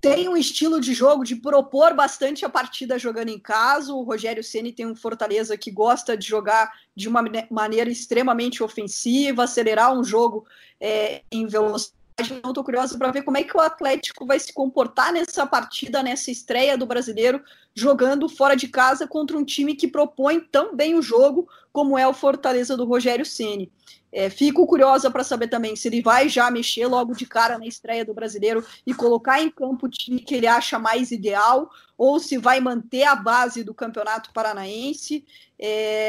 tem 0.00 0.28
um 0.28 0.36
estilo 0.36 0.80
de 0.80 0.94
jogo 0.94 1.24
de 1.24 1.36
propor 1.36 1.94
bastante 1.94 2.44
a 2.44 2.48
partida 2.48 2.98
jogando 2.98 3.28
em 3.28 3.38
casa. 3.38 3.92
O 3.92 4.02
Rogério 4.02 4.42
Ceni 4.42 4.72
tem 4.72 4.86
um 4.86 4.96
Fortaleza 4.96 5.56
que 5.56 5.70
gosta 5.70 6.16
de 6.16 6.26
jogar 6.26 6.72
de 6.96 7.08
uma 7.08 7.22
maneira 7.50 7.90
extremamente 7.90 8.62
ofensiva, 8.62 9.44
acelerar 9.44 9.98
um 9.98 10.04
jogo 10.04 10.46
é, 10.80 11.22
em 11.30 11.46
velocidade 11.46 12.03
eu 12.16 12.48
estou 12.50 12.62
curiosa 12.62 12.96
para 12.96 13.10
ver 13.10 13.22
como 13.22 13.36
é 13.36 13.42
que 13.42 13.56
o 13.56 13.60
Atlético 13.60 14.24
vai 14.24 14.38
se 14.38 14.52
comportar 14.52 15.12
nessa 15.12 15.44
partida, 15.44 16.02
nessa 16.02 16.30
estreia 16.30 16.78
do 16.78 16.86
brasileiro, 16.86 17.42
jogando 17.74 18.28
fora 18.28 18.54
de 18.54 18.68
casa 18.68 19.06
contra 19.06 19.36
um 19.36 19.44
time 19.44 19.74
que 19.74 19.88
propõe 19.88 20.38
tão 20.38 20.76
bem 20.76 20.94
o 20.94 21.02
jogo 21.02 21.48
como 21.72 21.98
é 21.98 22.06
o 22.06 22.14
Fortaleza 22.14 22.76
do 22.76 22.84
Rogério 22.84 23.26
Ceni. 23.26 23.70
É, 24.12 24.30
fico 24.30 24.64
curiosa 24.64 25.10
para 25.10 25.24
saber 25.24 25.48
também 25.48 25.74
se 25.74 25.88
ele 25.88 26.00
vai 26.00 26.28
já 26.28 26.48
mexer 26.48 26.86
logo 26.86 27.14
de 27.14 27.26
cara 27.26 27.58
na 27.58 27.66
estreia 27.66 28.04
do 28.04 28.14
brasileiro 28.14 28.64
e 28.86 28.94
colocar 28.94 29.42
em 29.42 29.50
campo 29.50 29.86
o 29.86 29.90
time 29.90 30.20
que 30.20 30.36
ele 30.36 30.46
acha 30.46 30.78
mais 30.78 31.10
ideal, 31.10 31.68
ou 31.98 32.20
se 32.20 32.38
vai 32.38 32.60
manter 32.60 33.02
a 33.02 33.16
base 33.16 33.64
do 33.64 33.74
Campeonato 33.74 34.32
Paranaense. 34.32 35.24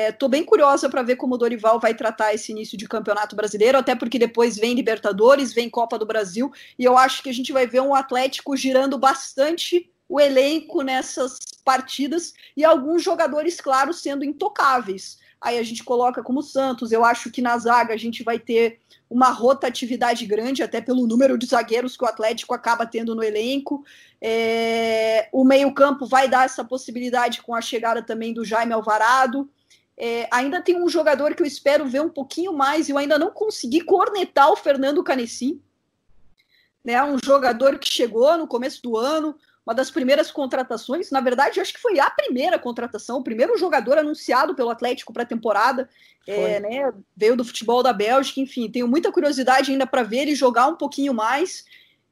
Estou 0.09 0.27
é, 0.27 0.31
bem 0.31 0.43
curiosa 0.43 0.89
para 0.89 1.01
ver 1.01 1.15
como 1.15 1.35
o 1.35 1.37
Dorival 1.37 1.79
vai 1.79 1.93
tratar 1.93 2.33
esse 2.33 2.51
início 2.51 2.77
de 2.77 2.89
Campeonato 2.89 3.37
Brasileiro, 3.37 3.77
até 3.77 3.95
porque 3.95 4.19
depois 4.19 4.57
vem 4.57 4.73
Libertadores, 4.73 5.53
vem 5.53 5.69
Copa 5.69 5.97
do 5.97 6.05
Brasil, 6.05 6.51
e 6.77 6.83
eu 6.83 6.97
acho 6.97 7.23
que 7.23 7.29
a 7.29 7.33
gente 7.33 7.53
vai 7.53 7.65
ver 7.65 7.81
um 7.81 7.95
Atlético 7.95 8.57
girando 8.57 8.97
bastante 8.97 9.89
o 10.09 10.19
elenco 10.19 10.81
nessas 10.81 11.39
partidas 11.63 12.33
e 12.55 12.65
alguns 12.65 13.01
jogadores, 13.01 13.61
claro, 13.61 13.93
sendo 13.93 14.25
intocáveis 14.25 15.23
aí 15.45 15.59
a 15.59 15.63
gente 15.63 15.83
coloca 15.83 16.23
como 16.23 16.41
Santos. 16.41 16.91
Eu 16.91 17.05
acho 17.05 17.29
que 17.29 17.39
na 17.39 17.55
zaga 17.57 17.93
a 17.93 17.97
gente 17.97 18.23
vai 18.23 18.39
ter 18.39 18.79
uma 19.07 19.29
rotatividade 19.29 20.25
grande, 20.25 20.63
até 20.63 20.81
pelo 20.81 21.05
número 21.05 21.37
de 21.37 21.45
zagueiros 21.45 21.95
que 21.95 22.03
o 22.03 22.07
Atlético 22.07 22.55
acaba 22.55 22.87
tendo 22.87 23.13
no 23.13 23.23
elenco. 23.23 23.85
É, 24.19 25.29
o 25.31 25.43
meio-campo 25.43 26.07
vai 26.07 26.27
dar 26.27 26.45
essa 26.45 26.63
possibilidade 26.63 27.43
com 27.43 27.53
a 27.53 27.61
chegada 27.61 28.01
também 28.01 28.33
do 28.33 28.43
Jaime 28.43 28.73
Alvarado. 28.73 29.47
É, 29.95 30.27
ainda 30.31 30.61
tem 30.61 30.81
um 30.81 30.89
jogador 30.89 31.35
que 31.35 31.43
eu 31.43 31.47
espero 31.47 31.85
ver 31.85 32.01
um 32.01 32.09
pouquinho 32.09 32.51
mais, 32.51 32.89
e 32.89 32.91
eu 32.91 32.97
ainda 32.97 33.19
não 33.19 33.29
consegui 33.29 33.81
cornetar 33.81 34.51
o 34.51 34.55
Fernando 34.55 35.03
Canessim. 35.03 35.61
Né, 36.83 37.03
um 37.03 37.17
jogador 37.23 37.79
que 37.79 37.91
chegou 37.91 38.37
no 38.37 38.47
começo 38.47 38.81
do 38.81 38.95
ano, 38.95 39.35
uma 39.65 39.73
das 39.73 39.89
primeiras 39.89 40.29
contratações, 40.29 41.09
na 41.09 41.19
verdade, 41.19 41.59
acho 41.59 41.73
que 41.73 41.81
foi 41.81 41.99
a 41.99 42.09
primeira 42.09 42.59
contratação, 42.59 43.17
o 43.17 43.23
primeiro 43.23 43.57
jogador 43.57 43.97
anunciado 43.97 44.53
pelo 44.53 44.69
Atlético 44.69 45.11
para 45.11 45.23
a 45.23 45.25
temporada, 45.25 45.89
é, 46.27 46.59
né, 46.59 46.93
veio 47.15 47.35
do 47.35 47.43
futebol 47.43 47.81
da 47.81 47.91
Bélgica, 47.91 48.39
enfim, 48.39 48.69
tenho 48.69 48.87
muita 48.87 49.11
curiosidade 49.11 49.71
ainda 49.71 49.87
para 49.87 50.03
ver 50.03 50.19
ele 50.19 50.35
jogar 50.35 50.67
um 50.67 50.75
pouquinho 50.75 51.13
mais. 51.13 51.65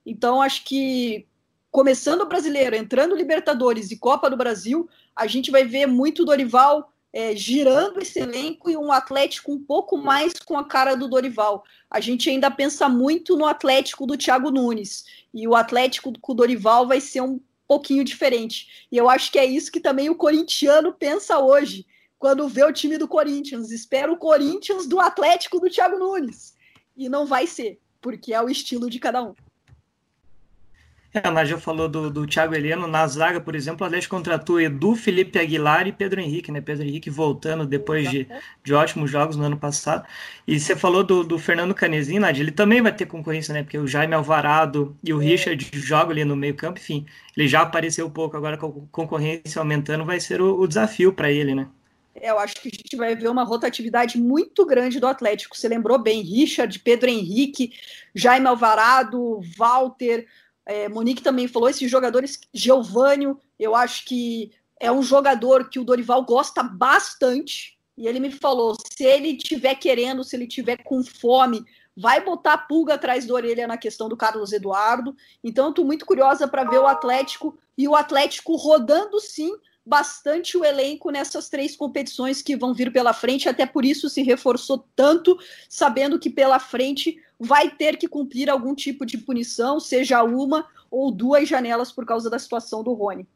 Então, 0.05 0.41
acho 0.41 0.63
que 0.65 1.27
começando 1.71 2.21
o 2.21 2.27
brasileiro, 2.27 2.75
entrando 2.75 3.15
Libertadores 3.15 3.89
e 3.89 3.97
Copa 3.97 4.29
do 4.29 4.37
Brasil, 4.37 4.87
a 5.15 5.25
gente 5.25 5.49
vai 5.49 5.63
ver 5.63 5.87
muito 5.87 6.23
Dorival 6.23 6.92
é, 7.13 7.35
girando 7.35 8.01
esse 8.01 8.19
elenco 8.19 8.71
e 8.71 8.75
um 8.75 8.91
Atlético 8.91 9.53
um 9.53 9.63
pouco 9.63 9.95
mais 9.95 10.33
com 10.33 10.57
a 10.57 10.65
cara 10.65 10.95
do 10.95 11.07
Dorival. 11.07 11.63
A 11.89 11.99
gente 11.99 12.27
ainda 12.27 12.49
pensa 12.49 12.89
muito 12.89 13.37
no 13.37 13.45
Atlético 13.45 14.07
do 14.07 14.17
Thiago 14.17 14.49
Nunes 14.49 15.05
e 15.31 15.47
o 15.47 15.55
Atlético 15.55 16.11
com 16.19 16.31
o 16.31 16.35
Dorival 16.35 16.87
vai 16.87 16.99
ser 16.99 17.21
um 17.21 17.39
pouquinho 17.67 18.03
diferente. 18.03 18.87
E 18.91 18.97
eu 18.97 19.07
acho 19.07 19.31
que 19.31 19.37
é 19.37 19.45
isso 19.45 19.71
que 19.71 19.79
também 19.79 20.09
o 20.09 20.15
corintiano 20.15 20.91
pensa 20.91 21.37
hoje, 21.37 21.85
quando 22.17 22.47
vê 22.47 22.63
o 22.63 22.73
time 22.73 22.97
do 22.97 23.07
Corinthians. 23.07 23.69
Espera 23.69 24.11
o 24.11 24.17
Corinthians 24.17 24.87
do 24.87 24.99
Atlético 24.99 25.59
do 25.59 25.69
Thiago 25.69 25.99
Nunes. 25.99 26.55
E 26.97 27.07
não 27.07 27.25
vai 27.25 27.45
ser, 27.45 27.79
porque 28.01 28.33
é 28.33 28.41
o 28.41 28.49
estilo 28.49 28.89
de 28.89 28.99
cada 28.99 29.23
um. 29.23 29.35
É, 31.13 31.27
a 31.27 31.29
Nádia 31.29 31.59
falou 31.59 31.87
do, 31.87 32.09
do 32.09 32.25
Thiago 32.25 32.55
Heleno. 32.55 32.87
Na 32.87 33.05
zaga, 33.05 33.39
por 33.39 33.53
exemplo, 33.53 33.83
o 33.83 33.87
Atlético 33.87 34.15
contratou 34.15 34.59
Edu, 34.59 34.95
Felipe 34.95 35.37
Aguilar 35.37 35.87
e 35.87 35.91
Pedro 35.91 36.19
Henrique, 36.19 36.51
né? 36.51 36.59
Pedro 36.59 36.83
Henrique 36.83 37.09
voltando 37.09 37.67
depois 37.67 38.09
de, 38.09 38.27
de 38.63 38.73
ótimos 38.73 39.11
jogos 39.11 39.35
no 39.35 39.43
ano 39.43 39.57
passado. 39.57 40.07
E 40.47 40.59
você 40.59 40.75
falou 40.75 41.03
do, 41.03 41.23
do 41.23 41.37
Fernando 41.37 41.75
Canezinho, 41.75 42.19
Nádia, 42.19 42.41
ele 42.41 42.51
também 42.51 42.81
vai 42.81 42.91
ter 42.91 43.05
concorrência, 43.05 43.53
né? 43.53 43.61
Porque 43.61 43.77
o 43.77 43.85
Jaime 43.85 44.15
Alvarado 44.15 44.97
e 45.03 45.13
o 45.13 45.21
é. 45.21 45.25
Richard 45.25 45.69
jogam 45.73 46.11
ali 46.11 46.25
no 46.25 46.35
meio 46.35 46.55
campo, 46.55 46.79
enfim. 46.79 47.05
Ele 47.37 47.47
já 47.47 47.61
apareceu 47.61 48.09
pouco, 48.09 48.35
agora 48.35 48.57
com 48.57 48.67
a 48.67 48.91
concorrência 48.91 49.59
aumentando, 49.59 50.03
vai 50.03 50.19
ser 50.19 50.41
o, 50.41 50.59
o 50.59 50.67
desafio 50.67 51.13
para 51.13 51.31
ele, 51.31 51.53
né? 51.53 51.67
É, 52.15 52.29
eu 52.29 52.39
acho 52.39 52.55
que 52.55 52.69
a 52.69 52.71
gente 52.71 52.95
vai 52.95 53.15
ver 53.15 53.27
uma 53.27 53.43
rotatividade 53.43 54.19
muito 54.19 54.65
grande 54.65 54.99
do 54.99 55.07
Atlético. 55.07 55.57
Você 55.57 55.67
lembrou 55.67 55.97
bem, 55.99 56.21
Richard, 56.21 56.77
Pedro 56.79 57.09
Henrique, 57.09 57.73
Jaime 58.13 58.47
Alvarado, 58.47 59.41
Walter, 59.57 60.27
é, 60.65 60.87
Monique 60.87 61.21
também 61.21 61.47
falou, 61.47 61.69
esses 61.69 61.89
jogadores, 61.89 62.39
Geovânio, 62.53 63.39
eu 63.59 63.75
acho 63.75 64.05
que 64.05 64.51
é 64.79 64.91
um 64.91 65.01
jogador 65.01 65.69
que 65.69 65.79
o 65.79 65.83
Dorival 65.83 66.23
gosta 66.23 66.63
bastante, 66.63 67.77
e 67.97 68.07
ele 68.07 68.19
me 68.19 68.31
falou, 68.31 68.75
se 68.91 69.03
ele 69.03 69.37
tiver 69.37 69.75
querendo, 69.75 70.23
se 70.23 70.35
ele 70.35 70.47
tiver 70.47 70.77
com 70.83 71.03
fome, 71.03 71.63
vai 71.95 72.23
botar 72.23 72.57
pulga 72.57 72.95
atrás 72.95 73.25
da 73.25 73.33
orelha 73.33 73.67
na 73.67 73.77
questão 73.77 74.09
do 74.09 74.17
Carlos 74.17 74.51
Eduardo. 74.51 75.15
Então, 75.43 75.69
estou 75.69 75.85
muito 75.85 76.05
curiosa 76.05 76.47
para 76.47 76.63
ver 76.63 76.79
o 76.79 76.87
Atlético 76.87 77.57
e 77.77 77.87
o 77.87 77.95
Atlético 77.95 78.55
rodando 78.55 79.19
sim 79.19 79.51
bastante 79.85 80.57
o 80.57 80.63
elenco 80.63 81.11
nessas 81.11 81.49
três 81.49 81.75
competições 81.75 82.41
que 82.41 82.55
vão 82.55 82.73
vir 82.73 82.91
pela 82.91 83.13
frente, 83.13 83.49
até 83.49 83.65
por 83.65 83.83
isso 83.83 84.09
se 84.09 84.23
reforçou 84.23 84.87
tanto, 84.95 85.37
sabendo 85.67 86.17
que 86.17 86.29
pela 86.29 86.57
frente 86.57 87.21
vai 87.43 87.69
ter 87.69 87.97
que 87.97 88.07
cumprir 88.07 88.49
algum 88.49 88.73
tipo 88.73 89.05
de 89.05 89.17
punição, 89.17 89.79
seja 89.79 90.23
uma 90.23 90.65
ou 90.89 91.11
duas 91.11 91.47
janelas 91.47 91.91
por 91.91 92.05
causa 92.05 92.29
da 92.29 92.39
situação 92.39 92.83
do 92.83 92.93
Rony. 92.93 93.27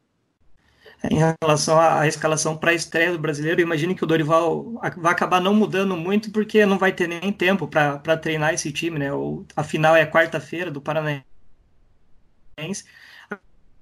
Em 1.12 1.20
relação 1.41 1.80
à 1.80 2.08
escalação 2.08 2.58
para 2.58 2.72
a 2.72 2.74
estreia 2.74 3.12
do 3.12 3.20
brasileiro, 3.20 3.62
imagine 3.62 3.93
que 3.93 4.04
o 4.04 4.08
Dorival 4.08 4.80
vai 4.98 5.12
acabar 5.12 5.39
não 5.39 5.54
mudando 5.54 5.96
muito, 5.96 6.32
porque 6.32 6.65
não 6.65 6.78
vai 6.78 6.91
ter 6.91 7.08
nem 7.08 7.32
tempo 7.32 7.67
para 7.67 8.17
treinar 8.17 8.54
esse 8.54 8.72
time, 8.72 8.98
né? 8.98 9.10
A 9.56 9.63
final 9.63 9.96
é 9.96 10.06
quarta-feira 10.06 10.72
do 10.72 10.82
Paranaense 10.82 11.24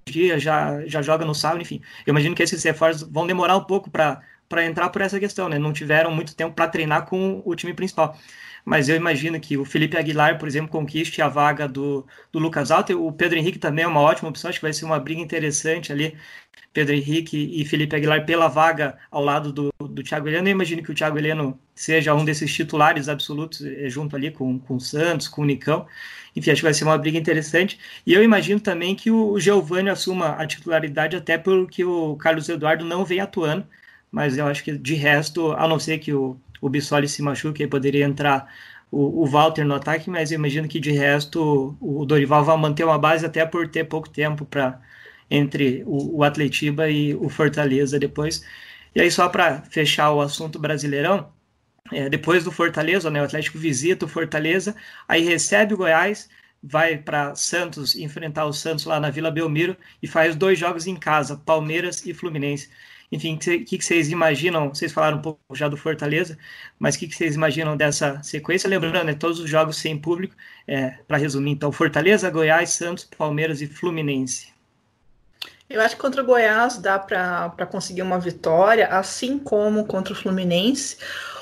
dia, 0.05 0.39
já, 0.39 0.85
já 0.85 1.01
joga 1.01 1.25
no 1.25 1.33
sábado, 1.33 1.61
enfim. 1.61 1.81
Eu 2.05 2.11
imagino 2.11 2.35
que 2.35 2.43
esses 2.43 2.63
reforços 2.63 3.07
vão 3.09 3.25
demorar 3.25 3.57
um 3.57 3.63
pouco 3.63 3.89
para 3.89 4.21
entrar 4.63 4.89
por 4.89 5.01
essa 5.01 5.19
questão, 5.19 5.49
né? 5.49 5.57
Não 5.57 5.73
tiveram 5.73 6.11
muito 6.11 6.35
tempo 6.35 6.53
para 6.53 6.67
treinar 6.67 7.05
com 7.05 7.41
o 7.45 7.55
time 7.55 7.73
principal 7.73 8.15
mas 8.65 8.89
eu 8.89 8.95
imagino 8.95 9.39
que 9.39 9.58
o 9.58 9.63
Felipe 9.63 9.95
Aguilar, 9.95 10.39
por 10.39 10.47
exemplo, 10.47 10.71
conquiste 10.71 11.21
a 11.21 11.30
vaga 11.30 11.67
do, 11.67 12.06
do 12.32 12.39
Lucas 12.39 12.71
Alto. 12.71 13.06
O 13.06 13.13
Pedro 13.13 13.38
Henrique 13.38 13.60
também 13.60 13.86
é 13.86 13.88
uma 13.88 14.01
ótima 14.01 14.30
opção, 14.30 14.49
acho 14.49 14.60
que 14.60 14.65
vai 14.65 14.73
ser 14.73 14.86
uma 14.86 14.99
briga 14.99 15.21
interessante 15.21 15.91
ali. 15.91 16.17
Pedro 16.73 16.93
Henrique 16.95 17.38
e 17.54 17.63
Felipe 17.63 17.95
Aguilar 17.95 18.25
pela 18.25 18.47
vaga 18.49 18.97
ao 19.10 19.23
lado 19.23 19.54
do, 19.54 19.71
do 19.80 20.04
Thiago 20.04 20.28
Heleno. 20.28 20.47
Eu 20.47 20.51
imagino 20.51 20.84
que 20.84 20.91
o 20.91 20.95
Thiago 20.95 21.17
Heleno 21.17 21.58
seja 21.73 22.13
um 22.13 22.25
desses 22.25 22.54
titulares 22.54 23.08
absolutos, 23.08 23.63
eh, 23.63 23.88
junto 23.89 24.15
ali 24.15 24.30
com, 24.32 24.60
com 24.60 24.75
o 24.75 24.80
Santos, 24.82 25.28
com 25.28 25.43
o 25.43 25.45
Nicão. 25.45 25.86
Enfim, 26.36 26.51
acho 26.51 26.60
que 26.60 26.65
vai 26.65 26.73
ser 26.73 26.84
uma 26.84 26.97
briga 26.97 27.17
interessante. 27.17 27.80
E 28.06 28.13
eu 28.13 28.21
imagino 28.23 28.60
também 28.60 28.93
que 28.95 29.10
o 29.12 29.39
Giovanni 29.39 29.89
assuma 29.89 30.32
a 30.32 30.45
titularidade, 30.45 31.15
até 31.15 31.38
porque 31.38 31.86
o 31.86 32.15
Carlos 32.17 32.49
Eduardo 32.49 32.84
não 32.84 33.06
vem 33.06 33.19
atuando. 33.21 33.65
Mas 34.12 34.38
eu 34.38 34.47
acho 34.47 34.63
que 34.63 34.78
de 34.78 34.95
resto, 34.95 35.51
a 35.54 35.67
não 35.67 35.80
ser 35.80 35.99
que 35.99 36.13
o 36.13 36.38
o 36.61 36.69
Bissoli 36.69 37.07
se 37.07 37.21
machuca 37.21 37.63
e 37.63 37.67
poderia 37.67 38.05
entrar 38.05 38.47
o, 38.91 39.23
o 39.23 39.25
Walter 39.25 39.65
no 39.65 39.75
ataque, 39.75 40.09
mas 40.09 40.31
eu 40.31 40.37
imagino 40.37 40.67
que 40.67 40.79
de 40.79 40.91
resto 40.91 41.75
o, 41.81 42.01
o 42.01 42.05
Dorival 42.05 42.43
vai 42.43 42.57
manter 42.57 42.83
uma 42.83 42.97
base 42.97 43.25
até 43.25 43.45
por 43.45 43.67
ter 43.67 43.85
pouco 43.85 44.09
tempo 44.09 44.45
para 44.45 44.81
entre 45.29 45.83
o, 45.85 46.19
o 46.19 46.23
Atletiba 46.23 46.89
e 46.89 47.15
o 47.15 47.29
Fortaleza 47.29 47.99
depois. 47.99 48.45
E 48.93 49.01
aí, 49.01 49.11
só 49.11 49.27
para 49.29 49.61
fechar 49.63 50.11
o 50.11 50.21
assunto 50.21 50.59
brasileirão, 50.59 51.31
é, 51.91 52.09
depois 52.09 52.43
do 52.43 52.51
Fortaleza, 52.51 53.09
né, 53.09 53.21
o 53.21 53.25
Atlético 53.25 53.57
visita 53.57 54.05
o 54.05 54.07
Fortaleza, 54.07 54.75
aí 55.07 55.23
recebe 55.23 55.73
o 55.73 55.77
Goiás, 55.77 56.29
vai 56.61 56.97
para 56.97 57.35
Santos 57.35 57.95
enfrentar 57.95 58.45
o 58.45 58.53
Santos 58.53 58.85
lá 58.85 58.99
na 58.99 59.09
Vila 59.11 59.29
Belmiro 59.29 59.77
e 60.01 60.07
faz 60.07 60.35
dois 60.35 60.57
jogos 60.57 60.87
em 60.87 60.95
casa, 60.95 61.37
Palmeiras 61.37 62.05
e 62.05 62.13
Fluminense. 62.13 62.69
Enfim, 63.11 63.35
o 63.35 63.37
que, 63.37 63.59
que, 63.59 63.85
vocês 63.85 64.09
imaginam? 64.09 64.69
Vocês 64.69 64.91
falaram 64.91 65.17
um 65.17 65.21
pouco 65.21 65.39
já 65.53 65.67
do 65.67 65.77
Fortaleza, 65.77 66.37
mas 66.79 66.95
o 66.95 66.99
que, 66.99 67.07
que 67.07 67.15
vocês 67.15 67.35
imaginam 67.35 67.77
dessa 67.77 68.21
sequência? 68.23 68.69
Lembrando, 68.69 69.03
né, 69.03 69.13
todos 69.13 69.39
os 69.39 69.49
jogos 69.49 69.77
sem 69.77 69.97
público, 69.97 70.35
é, 70.67 70.97
para 71.07 71.17
resumir, 71.17 71.51
então, 71.51 71.71
Fortaleza, 71.71 72.29
Goiás, 72.29 72.71
Santos, 72.71 73.03
Palmeiras 73.03 73.61
e 73.61 73.67
Fluminense. 73.67 74.53
Eu 75.69 75.81
acho 75.81 75.95
que 75.95 76.01
contra 76.01 76.21
o 76.21 76.25
Goiás 76.25 76.77
dá 76.77 76.99
para 76.99 77.65
conseguir 77.65 78.03
uma 78.03 78.19
vitória, 78.19 78.87
assim 78.87 79.39
como 79.39 79.85
contra 79.85 80.13
o 80.13 80.15
Fluminense. 80.15 80.97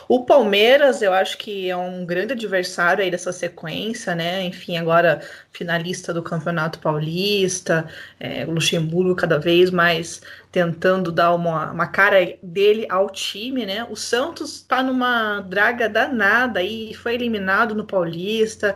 O 0.08 0.26
Palmeiras, 0.26 1.02
eu 1.02 1.14
acho 1.14 1.38
que 1.38 1.70
é 1.70 1.78
um 1.78 2.06
grande 2.06 2.34
adversário 2.34 3.04
aí 3.04 3.10
dessa 3.10 3.32
sequência, 3.32 4.14
né? 4.14 4.44
Enfim, 4.44 4.78
agora 4.78 5.22
finalista 5.52 6.14
do 6.14 6.22
Campeonato 6.22 6.80
Paulista, 6.80 7.88
é, 8.20 8.46
o 8.46 8.52
Luxemburgo 8.52 9.16
cada 9.16 9.40
vez 9.40 9.72
mais 9.72 10.22
tentando 10.52 11.12
dar 11.12 11.34
uma, 11.34 11.72
uma 11.72 11.88
cara 11.88 12.18
dele 12.44 12.86
ao 12.90 13.10
time, 13.10 13.66
né? 13.66 13.86
O 13.90 13.96
Santos 13.96 14.56
está 14.58 14.84
numa 14.84 15.40
draga 15.42 15.90
danada 15.90 16.62
e 16.62 16.94
foi 16.94 17.16
eliminado 17.16 17.74
no 17.74 17.86
Paulista. 17.86 18.76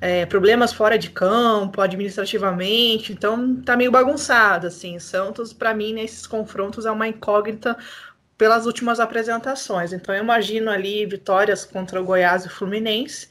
É, 0.00 0.24
problemas 0.26 0.72
fora 0.72 0.96
de 0.96 1.10
campo, 1.10 1.80
administrativamente, 1.80 3.12
então 3.12 3.56
tá 3.56 3.76
meio 3.76 3.90
bagunçado, 3.90 4.68
assim. 4.68 4.96
Santos, 5.00 5.52
para 5.52 5.74
mim, 5.74 5.92
nesses 5.92 6.24
confrontos 6.24 6.86
é 6.86 6.90
uma 6.90 7.08
incógnita 7.08 7.76
pelas 8.38 8.66
últimas 8.66 9.00
apresentações. 9.00 9.92
Então 9.92 10.14
eu 10.14 10.22
imagino 10.22 10.70
ali 10.70 11.04
vitórias 11.04 11.64
contra 11.64 12.00
o 12.00 12.04
Goiás 12.04 12.44
e 12.44 12.46
o 12.46 12.50
Fluminense. 12.50 13.28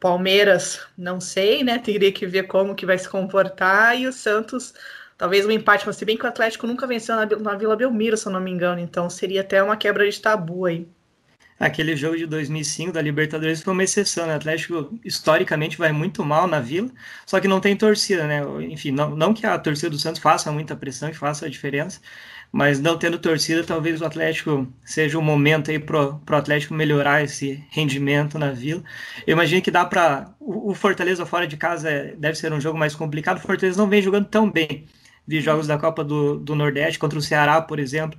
Palmeiras, 0.00 0.80
não 0.98 1.20
sei, 1.20 1.62
né? 1.62 1.78
Teria 1.80 2.12
que 2.12 2.26
ver 2.26 2.44
como 2.44 2.74
que 2.74 2.86
vai 2.86 2.98
se 2.98 3.08
comportar. 3.08 3.98
E 3.98 4.06
o 4.08 4.12
Santos, 4.12 4.74
talvez 5.16 5.46
um 5.46 5.50
empate, 5.50 5.86
mas 5.86 5.96
se 5.96 6.04
bem 6.04 6.16
que 6.16 6.24
o 6.24 6.28
Atlético 6.28 6.66
nunca 6.66 6.86
venceu 6.86 7.16
na, 7.16 7.26
na 7.26 7.54
Vila 7.54 7.76
Belmiro, 7.76 8.16
se 8.16 8.26
eu 8.26 8.32
não 8.32 8.40
me 8.40 8.50
engano. 8.50 8.80
Então 8.80 9.08
seria 9.08 9.42
até 9.42 9.62
uma 9.62 9.76
quebra 9.76 10.10
de 10.10 10.20
tabu 10.20 10.66
aí. 10.66 10.88
Aquele 11.60 11.94
jogo 11.94 12.16
de 12.16 12.24
2005 12.24 12.90
da 12.90 13.02
Libertadores 13.02 13.62
foi 13.62 13.74
uma 13.74 13.84
exceção, 13.84 14.26
né? 14.26 14.32
O 14.32 14.36
Atlético 14.36 14.98
historicamente 15.04 15.76
vai 15.76 15.92
muito 15.92 16.24
mal 16.24 16.46
na 16.46 16.58
Vila, 16.58 16.90
só 17.26 17.38
que 17.38 17.46
não 17.46 17.60
tem 17.60 17.76
torcida, 17.76 18.26
né? 18.26 18.40
Enfim, 18.70 18.90
não, 18.90 19.10
não 19.14 19.34
que 19.34 19.44
a 19.44 19.58
torcida 19.58 19.90
do 19.90 19.98
Santos 19.98 20.22
faça 20.22 20.50
muita 20.50 20.74
pressão, 20.74 21.10
que 21.10 21.18
faça 21.18 21.44
a 21.44 21.50
diferença, 21.50 22.00
mas 22.50 22.80
não 22.80 22.96
tendo 22.96 23.18
torcida, 23.18 23.62
talvez 23.62 24.00
o 24.00 24.06
Atlético 24.06 24.66
seja 24.82 25.18
um 25.18 25.22
momento 25.22 25.70
aí 25.70 25.78
pro, 25.78 26.18
pro 26.24 26.36
Atlético 26.36 26.72
melhorar 26.72 27.22
esse 27.22 27.62
rendimento 27.68 28.38
na 28.38 28.52
Vila. 28.52 28.82
Eu 29.26 29.34
imagino 29.34 29.60
que 29.60 29.70
dá 29.70 29.84
para 29.84 30.34
o, 30.40 30.70
o, 30.70 30.74
Fortaleza 30.74 31.26
fora 31.26 31.46
de 31.46 31.58
casa 31.58 31.90
é, 31.90 32.14
deve 32.16 32.38
ser 32.38 32.52
um 32.54 32.60
jogo 32.60 32.78
mais 32.78 32.94
complicado. 32.94 33.36
O 33.36 33.40
Fortaleza 33.40 33.76
não 33.76 33.88
vem 33.88 34.00
jogando 34.00 34.26
tão 34.28 34.50
bem. 34.50 34.86
Vi 35.26 35.42
jogos 35.42 35.66
da 35.66 35.78
Copa 35.78 36.02
do, 36.02 36.38
do 36.38 36.54
Nordeste 36.54 36.98
contra 36.98 37.18
o 37.18 37.22
Ceará, 37.22 37.60
por 37.60 37.78
exemplo. 37.78 38.18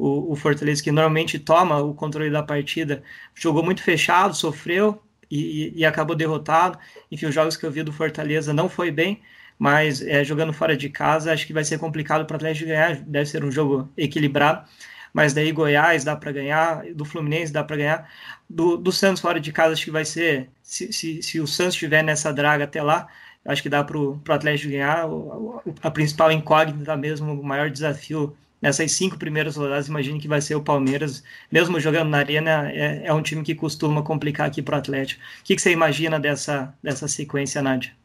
O, 0.00 0.32
o 0.32 0.36
Fortaleza, 0.36 0.82
que 0.82 0.90
normalmente 0.90 1.38
toma 1.38 1.78
o 1.78 1.92
controle 1.92 2.30
da 2.30 2.42
partida, 2.42 3.02
jogou 3.34 3.62
muito 3.62 3.82
fechado, 3.82 4.34
sofreu 4.34 5.02
e, 5.30 5.74
e, 5.76 5.84
acabou 5.84 6.16
derrotado. 6.16 6.78
Enfim, 7.12 7.26
os 7.26 7.34
jogos 7.34 7.54
que 7.56 7.66
eu 7.66 7.70
vi 7.70 7.82
do 7.82 7.92
Fortaleza 7.92 8.54
não 8.54 8.66
foi 8.66 8.90
bem, 8.90 9.20
mas 9.58 10.00
é, 10.00 10.24
jogando 10.24 10.54
fora 10.54 10.74
de 10.74 10.88
casa, 10.88 11.32
acho 11.32 11.46
que 11.46 11.52
vai 11.52 11.64
ser 11.64 11.78
complicado 11.78 12.24
para 12.24 12.34
o 12.34 12.36
Atlético 12.36 12.68
ganhar. 12.68 12.96
Deve 12.96 13.26
ser 13.26 13.44
um 13.44 13.52
jogo 13.52 13.90
equilibrado, 13.94 14.66
mas 15.12 15.34
daí 15.34 15.52
Goiás 15.52 16.02
dá 16.02 16.16
para 16.16 16.32
ganhar, 16.32 16.82
do 16.94 17.04
Fluminense 17.04 17.52
dá 17.52 17.62
para 17.62 17.76
ganhar. 17.76 18.10
Do, 18.48 18.78
do 18.78 18.90
Santos 18.90 19.20
fora 19.20 19.38
de 19.38 19.52
casa, 19.52 19.74
acho 19.74 19.84
que 19.84 19.90
vai 19.90 20.06
ser. 20.06 20.48
Se, 20.62 20.90
se, 20.92 21.22
se 21.22 21.40
o 21.40 21.46
Santos 21.46 21.74
estiver 21.74 22.02
nessa 22.02 22.32
draga 22.32 22.64
até 22.64 22.82
lá, 22.82 23.06
acho 23.44 23.62
que 23.62 23.68
dá 23.68 23.84
para 23.84 23.98
o 23.98 24.20
Atlético 24.30 24.70
ganhar. 24.72 25.06
O, 25.10 25.62
a 25.82 25.90
principal 25.90 26.32
incógnita 26.32 26.96
mesmo, 26.96 27.38
o 27.38 27.44
maior 27.44 27.68
desafio 27.68 28.34
nessas 28.60 28.92
cinco 28.92 29.18
primeiras 29.18 29.56
rodadas, 29.56 29.88
imagine 29.88 30.20
que 30.20 30.28
vai 30.28 30.40
ser 30.40 30.54
o 30.54 30.62
Palmeiras, 30.62 31.22
mesmo 31.50 31.80
jogando 31.80 32.10
na 32.10 32.18
Arena, 32.18 32.70
é, 32.70 33.06
é 33.06 33.14
um 33.14 33.22
time 33.22 33.42
que 33.42 33.54
costuma 33.54 34.02
complicar 34.02 34.46
aqui 34.46 34.60
para 34.60 34.76
o 34.76 34.78
Atlético. 34.78 35.22
O 35.40 35.44
que, 35.44 35.56
que, 35.56 35.62
você 35.62 35.72
imagina 35.72 36.20
dessa, 36.20 36.74
dessa 36.82 37.08
sequência, 37.08 37.62
Nádia? 37.62 37.96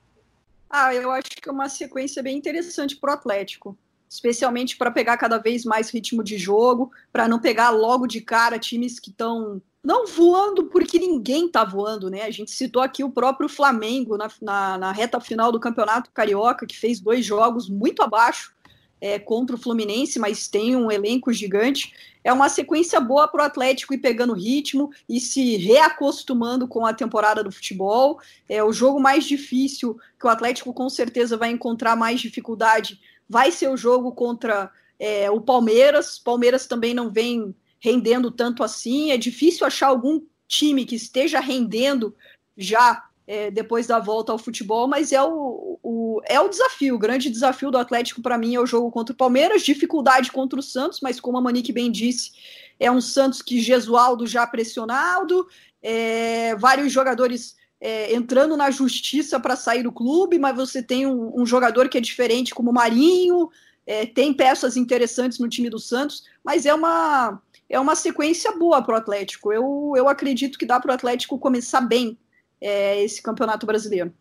Ah, 0.69 0.93
eu 0.93 1.11
acho 1.11 1.29
que 1.29 1.49
é 1.49 1.51
uma 1.51 1.69
sequência 1.69 2.23
bem 2.23 2.37
interessante 2.37 2.95
para 2.95 3.11
o 3.11 3.13
Atlético, 3.13 3.77
especialmente 4.09 4.77
para 4.77 4.91
pegar 4.91 5.17
cada 5.17 5.37
vez 5.37 5.65
mais 5.65 5.89
ritmo 5.89 6.23
de 6.23 6.37
jogo, 6.37 6.91
para 7.11 7.27
não 7.27 7.39
pegar 7.39 7.69
logo 7.69 8.07
de 8.07 8.21
cara 8.21 8.57
times 8.57 8.99
que 8.99 9.09
estão 9.09 9.61
não 9.83 10.07
voando 10.07 10.65
porque 10.65 10.97
ninguém 10.97 11.45
está 11.45 11.63
voando, 11.63 12.09
né? 12.09 12.23
A 12.23 12.31
gente 12.31 12.49
citou 12.49 12.81
aqui 12.81 13.03
o 13.03 13.11
próprio 13.11 13.47
Flamengo 13.47 14.17
na, 14.17 14.31
na, 14.41 14.77
na 14.79 14.91
reta 14.91 15.19
final 15.19 15.51
do 15.51 15.59
Campeonato 15.59 16.09
Carioca, 16.11 16.65
que 16.65 16.75
fez 16.75 16.99
dois 16.99 17.23
jogos 17.23 17.69
muito 17.69 18.01
abaixo 18.01 18.54
é, 18.99 19.19
contra 19.19 19.55
o 19.55 19.59
Fluminense, 19.59 20.19
mas 20.19 20.47
tem 20.47 20.75
um 20.75 20.91
elenco 20.91 21.31
gigante. 21.31 21.93
É 22.23 22.33
uma 22.33 22.49
sequência 22.49 22.99
boa 22.99 23.27
para 23.27 23.43
o 23.43 23.45
Atlético 23.45 23.93
ir 23.93 23.99
pegando 23.99 24.33
ritmo 24.33 24.91
e 25.07 25.19
se 25.19 25.57
reacostumando 25.57 26.67
com 26.67 26.85
a 26.85 26.93
temporada 26.93 27.43
do 27.43 27.51
futebol. 27.51 28.19
É 28.49 28.63
o 28.63 28.73
jogo 28.73 28.99
mais 28.99 29.25
difícil 29.25 29.99
que 30.19 30.25
o 30.25 30.29
Atlético 30.29 30.73
com 30.73 30.89
certeza 30.89 31.37
vai 31.37 31.51
encontrar 31.51 31.95
mais 31.95 32.19
dificuldade. 32.19 32.99
Vai 33.29 33.51
ser 33.51 33.69
o 33.69 33.77
jogo 33.77 34.11
contra 34.11 34.71
é, 34.99 35.29
o 35.29 35.39
Palmeiras. 35.39 36.17
Palmeiras 36.17 36.65
também 36.65 36.93
não 36.93 37.11
vem 37.11 37.53
rendendo 37.79 38.31
tanto 38.31 38.63
assim. 38.63 39.11
É 39.11 39.17
difícil 39.17 39.67
achar 39.67 39.87
algum 39.87 40.21
time 40.47 40.85
que 40.85 40.95
esteja 40.95 41.39
rendendo 41.39 42.15
já 42.57 43.03
é, 43.27 43.49
depois 43.49 43.87
da 43.87 43.99
volta 43.99 44.31
ao 44.31 44.37
futebol, 44.37 44.87
mas 44.87 45.11
é 45.11 45.21
o, 45.21 45.79
o, 45.81 46.21
é 46.25 46.39
o 46.39 46.47
desafio, 46.47 46.95
o 46.95 46.99
grande 46.99 47.29
desafio 47.29 47.71
do 47.71 47.77
Atlético 47.77 48.21
para 48.21 48.37
mim 48.37 48.55
é 48.55 48.59
o 48.59 48.67
jogo 48.67 48.91
contra 48.91 49.13
o 49.13 49.17
Palmeiras, 49.17 49.63
dificuldade 49.63 50.31
contra 50.31 50.59
o 50.59 50.63
Santos, 50.63 50.99
mas 51.01 51.19
como 51.19 51.37
a 51.37 51.41
Manique 51.41 51.73
bem 51.73 51.91
disse, 51.91 52.31
é 52.79 52.91
um 52.91 53.01
Santos 53.01 53.41
que 53.41 53.59
Gesualdo 53.59 54.27
já 54.27 54.45
pressionado, 54.45 55.47
é, 55.81 56.55
vários 56.55 56.91
jogadores 56.91 57.55
é, 57.81 58.13
entrando 58.13 58.55
na 58.55 58.69
justiça 58.71 59.39
para 59.39 59.55
sair 59.55 59.83
do 59.83 59.91
clube, 59.91 60.37
mas 60.37 60.55
você 60.55 60.81
tem 60.81 61.05
um, 61.05 61.41
um, 61.41 61.45
jogador 61.45 61.89
que 61.89 61.97
é 61.97 62.01
diferente 62.01 62.53
como 62.53 62.71
o 62.71 62.73
Marinho, 62.73 63.49
é, 63.85 64.05
tem 64.05 64.33
peças 64.33 64.77
interessantes 64.77 65.39
no 65.39 65.49
time 65.49 65.69
do 65.69 65.79
Santos, 65.79 66.23
mas 66.43 66.65
é 66.65 66.73
uma 66.73 67.41
é 67.67 67.79
uma 67.79 67.95
sequência 67.95 68.51
boa 68.51 68.79
para 68.83 68.93
o 68.93 68.97
Atlético. 68.97 69.51
Eu, 69.51 69.93
eu 69.95 70.07
acredito 70.07 70.57
que 70.57 70.67
dá 70.67 70.79
para 70.79 70.91
o 70.91 70.93
Atlético 70.93 71.39
começar 71.39 71.81
bem 71.81 72.15
é, 72.61 73.03
esse 73.03 73.21
campeonato 73.21 73.65
brasileiro. 73.65 74.13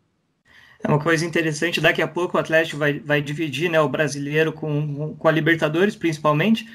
É 0.83 0.89
uma 0.89 1.01
coisa 1.03 1.25
interessante, 1.25 1.81
daqui 1.81 2.03
a 2.03 2.09
pouco 2.09 2.37
o 2.37 2.41
Atlético 2.41 2.77
vai, 2.77 3.01
vai 3.01 3.23
dividir 3.23 3.71
né, 3.71 3.81
o 3.81 3.89
brasileiro 3.89 4.53
com, 4.53 5.17
com 5.17 5.29
a 5.29 5.33
Libertadores, 5.33 5.97
principalmente, 5.97 6.69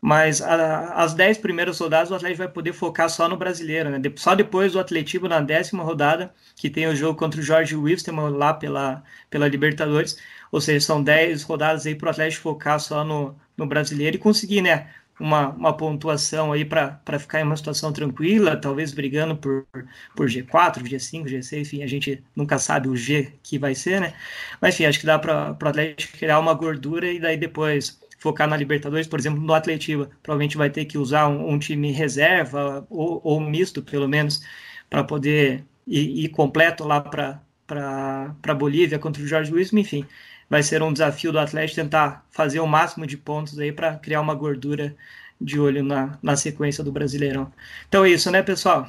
mas 0.00 0.40
a, 0.40 0.94
as 0.94 1.14
dez 1.14 1.36
primeiras 1.36 1.78
rodadas 1.80 2.10
o 2.12 2.14
Atlético 2.14 2.38
vai 2.38 2.48
poder 2.48 2.72
focar 2.72 3.10
só 3.10 3.28
no 3.28 3.36
brasileiro, 3.36 3.90
né? 3.90 4.00
Só 4.14 4.36
depois 4.36 4.72
do 4.72 4.78
Atletivo 4.78 5.26
na 5.26 5.40
décima 5.40 5.82
rodada, 5.82 6.32
que 6.54 6.70
tem 6.70 6.86
o 6.86 6.94
jogo 6.94 7.18
contra 7.18 7.40
o 7.40 7.42
Jorge 7.42 7.74
Wilstermann 7.74 8.30
lá 8.36 8.54
pela, 8.54 9.02
pela 9.28 9.48
Libertadores, 9.48 10.16
ou 10.52 10.60
seja, 10.60 10.86
são 10.86 11.02
dez 11.02 11.42
rodadas 11.42 11.86
aí 11.86 11.94
para 11.96 12.06
o 12.06 12.10
Atlético 12.10 12.42
focar 12.42 12.78
só 12.78 13.02
no, 13.04 13.34
no 13.56 13.66
brasileiro 13.66 14.16
e 14.16 14.20
conseguir, 14.20 14.62
né? 14.62 14.88
Uma, 15.18 15.48
uma 15.50 15.76
pontuação 15.76 16.52
aí 16.52 16.64
para 16.64 17.18
ficar 17.18 17.40
em 17.40 17.44
uma 17.44 17.56
situação 17.56 17.92
tranquila, 17.92 18.56
talvez 18.56 18.92
brigando 18.92 19.36
por, 19.36 19.66
por 20.14 20.28
G4, 20.28 20.82
G5, 20.82 21.24
G6, 21.24 21.60
enfim, 21.60 21.82
a 21.82 21.86
gente 21.86 22.22
nunca 22.34 22.58
sabe 22.58 22.88
o 22.88 22.96
G 22.96 23.32
que 23.42 23.58
vai 23.58 23.74
ser, 23.74 24.00
né? 24.00 24.14
Mas 24.60 24.74
enfim, 24.74 24.84
acho 24.84 25.00
que 25.00 25.06
dá 25.06 25.18
para 25.18 25.56
o 25.60 25.68
Atlético 25.68 26.18
criar 26.18 26.38
uma 26.38 26.54
gordura 26.54 27.10
e 27.10 27.18
daí 27.18 27.36
depois 27.36 27.98
focar 28.18 28.48
na 28.48 28.56
Libertadores, 28.56 29.06
por 29.06 29.18
exemplo, 29.18 29.40
no 29.40 29.54
Atlético, 29.54 30.08
provavelmente 30.22 30.56
vai 30.56 30.70
ter 30.70 30.84
que 30.84 30.98
usar 30.98 31.28
um, 31.28 31.50
um 31.50 31.58
time 31.58 31.92
reserva 31.92 32.86
ou, 32.90 33.20
ou 33.24 33.40
misto, 33.40 33.82
pelo 33.82 34.08
menos, 34.08 34.42
para 34.90 35.04
poder 35.04 35.64
ir, 35.86 36.24
ir, 36.24 36.28
completo 36.30 36.84
lá 36.84 37.00
para 37.00 38.54
Bolívia 38.54 38.98
contra 38.98 39.22
o 39.22 39.26
Jorge 39.26 39.50
Luiz, 39.50 39.72
enfim 39.72 40.06
vai 40.48 40.62
ser 40.62 40.82
um 40.82 40.92
desafio 40.92 41.32
do 41.32 41.38
Atlético 41.38 41.80
tentar 41.80 42.24
fazer 42.30 42.60
o 42.60 42.66
máximo 42.66 43.06
de 43.06 43.16
pontos 43.16 43.58
aí 43.58 43.72
para 43.72 43.96
criar 43.96 44.20
uma 44.20 44.34
gordura 44.34 44.96
de 45.40 45.58
olho 45.58 45.82
na, 45.82 46.18
na 46.22 46.36
sequência 46.36 46.82
do 46.82 46.92
Brasileirão. 46.92 47.52
Então 47.88 48.04
é 48.04 48.10
isso, 48.10 48.30
né, 48.30 48.42
pessoal? 48.42 48.88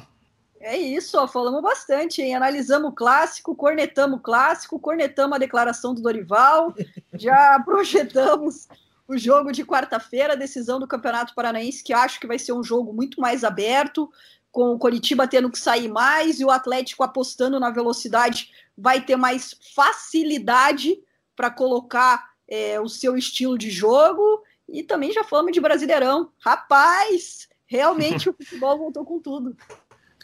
É 0.60 0.76
isso, 0.76 1.16
ó, 1.18 1.26
falamos 1.26 1.62
bastante, 1.62 2.20
hein? 2.20 2.34
Analisamos 2.34 2.90
o 2.90 2.94
clássico, 2.94 3.54
cornetamos 3.54 4.18
o 4.18 4.22
clássico, 4.22 4.78
cornetamos 4.78 5.36
a 5.36 5.38
declaração 5.38 5.94
do 5.94 6.02
Dorival, 6.02 6.74
já 7.14 7.60
projetamos 7.64 8.66
o 9.06 9.16
jogo 9.16 9.52
de 9.52 9.64
quarta-feira, 9.64 10.36
decisão 10.36 10.80
do 10.80 10.86
Campeonato 10.86 11.34
Paranaense, 11.34 11.82
que 11.82 11.92
acho 11.92 12.20
que 12.20 12.26
vai 12.26 12.38
ser 12.38 12.52
um 12.52 12.62
jogo 12.62 12.92
muito 12.92 13.20
mais 13.20 13.44
aberto, 13.44 14.10
com 14.50 14.72
o 14.72 14.78
Coritiba 14.78 15.28
tendo 15.28 15.50
que 15.50 15.58
sair 15.58 15.88
mais 15.88 16.40
e 16.40 16.44
o 16.44 16.50
Atlético 16.50 17.04
apostando 17.04 17.60
na 17.60 17.70
velocidade 17.70 18.50
vai 18.76 19.00
ter 19.00 19.16
mais 19.16 19.54
facilidade 19.74 20.98
para 21.38 21.52
colocar 21.52 22.32
é, 22.48 22.80
o 22.80 22.88
seu 22.88 23.16
estilo 23.16 23.56
de 23.56 23.70
jogo 23.70 24.42
e 24.68 24.82
também 24.82 25.12
já 25.12 25.22
falamos 25.22 25.52
de 25.52 25.60
Brasileirão. 25.60 26.32
Rapaz, 26.40 27.48
realmente 27.64 28.28
o 28.28 28.32
futebol 28.36 28.76
voltou 28.76 29.04
com 29.04 29.20
tudo. 29.20 29.56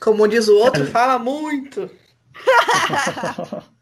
Como 0.00 0.26
diz 0.26 0.48
o 0.48 0.56
outro, 0.56 0.84
fala 0.86 1.16
muito. 1.16 1.88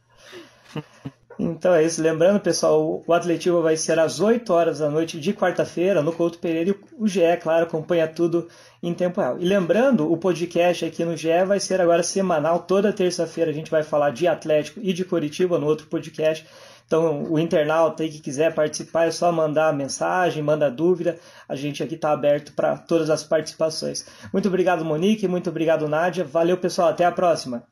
Então 1.38 1.74
é 1.74 1.84
isso. 1.84 2.00
Lembrando, 2.00 2.40
pessoal, 2.40 3.02
o 3.04 3.12
Atletivo 3.12 3.62
vai 3.62 3.76
ser 3.76 3.98
às 3.98 4.20
8 4.20 4.52
horas 4.52 4.78
da 4.78 4.88
noite 4.88 5.18
de 5.18 5.32
quarta-feira 5.32 6.02
no 6.02 6.12
Couto 6.12 6.38
Pereira 6.38 6.70
e 6.70 6.74
o 6.96 7.08
GE, 7.08 7.20
claro, 7.42 7.64
acompanha 7.64 8.06
tudo 8.06 8.48
em 8.82 8.94
tempo 8.94 9.20
real. 9.20 9.38
E 9.40 9.44
lembrando, 9.44 10.10
o 10.10 10.16
podcast 10.16 10.84
aqui 10.84 11.04
no 11.04 11.16
GE 11.16 11.44
vai 11.46 11.58
ser 11.58 11.80
agora 11.80 12.02
semanal. 12.02 12.60
Toda 12.60 12.92
terça-feira 12.92 13.50
a 13.50 13.54
gente 13.54 13.70
vai 13.70 13.82
falar 13.82 14.10
de 14.10 14.26
Atlético 14.28 14.80
e 14.82 14.92
de 14.92 15.04
Curitiba 15.04 15.58
no 15.58 15.66
outro 15.66 15.86
podcast. 15.86 16.46
Então, 16.86 17.24
o 17.24 17.38
internauta 17.38 18.02
aí 18.02 18.10
que 18.10 18.20
quiser 18.20 18.54
participar 18.54 19.06
é 19.06 19.10
só 19.10 19.32
mandar 19.32 19.72
mensagem, 19.72 20.42
manda 20.42 20.70
dúvida. 20.70 21.18
A 21.48 21.56
gente 21.56 21.82
aqui 21.82 21.94
está 21.94 22.12
aberto 22.12 22.52
para 22.52 22.76
todas 22.76 23.08
as 23.10 23.24
participações. 23.24 24.06
Muito 24.32 24.48
obrigado, 24.48 24.84
Monique. 24.84 25.26
Muito 25.26 25.50
obrigado, 25.50 25.88
Nádia. 25.88 26.24
Valeu, 26.24 26.56
pessoal. 26.58 26.88
Até 26.88 27.04
a 27.04 27.12
próxima. 27.12 27.71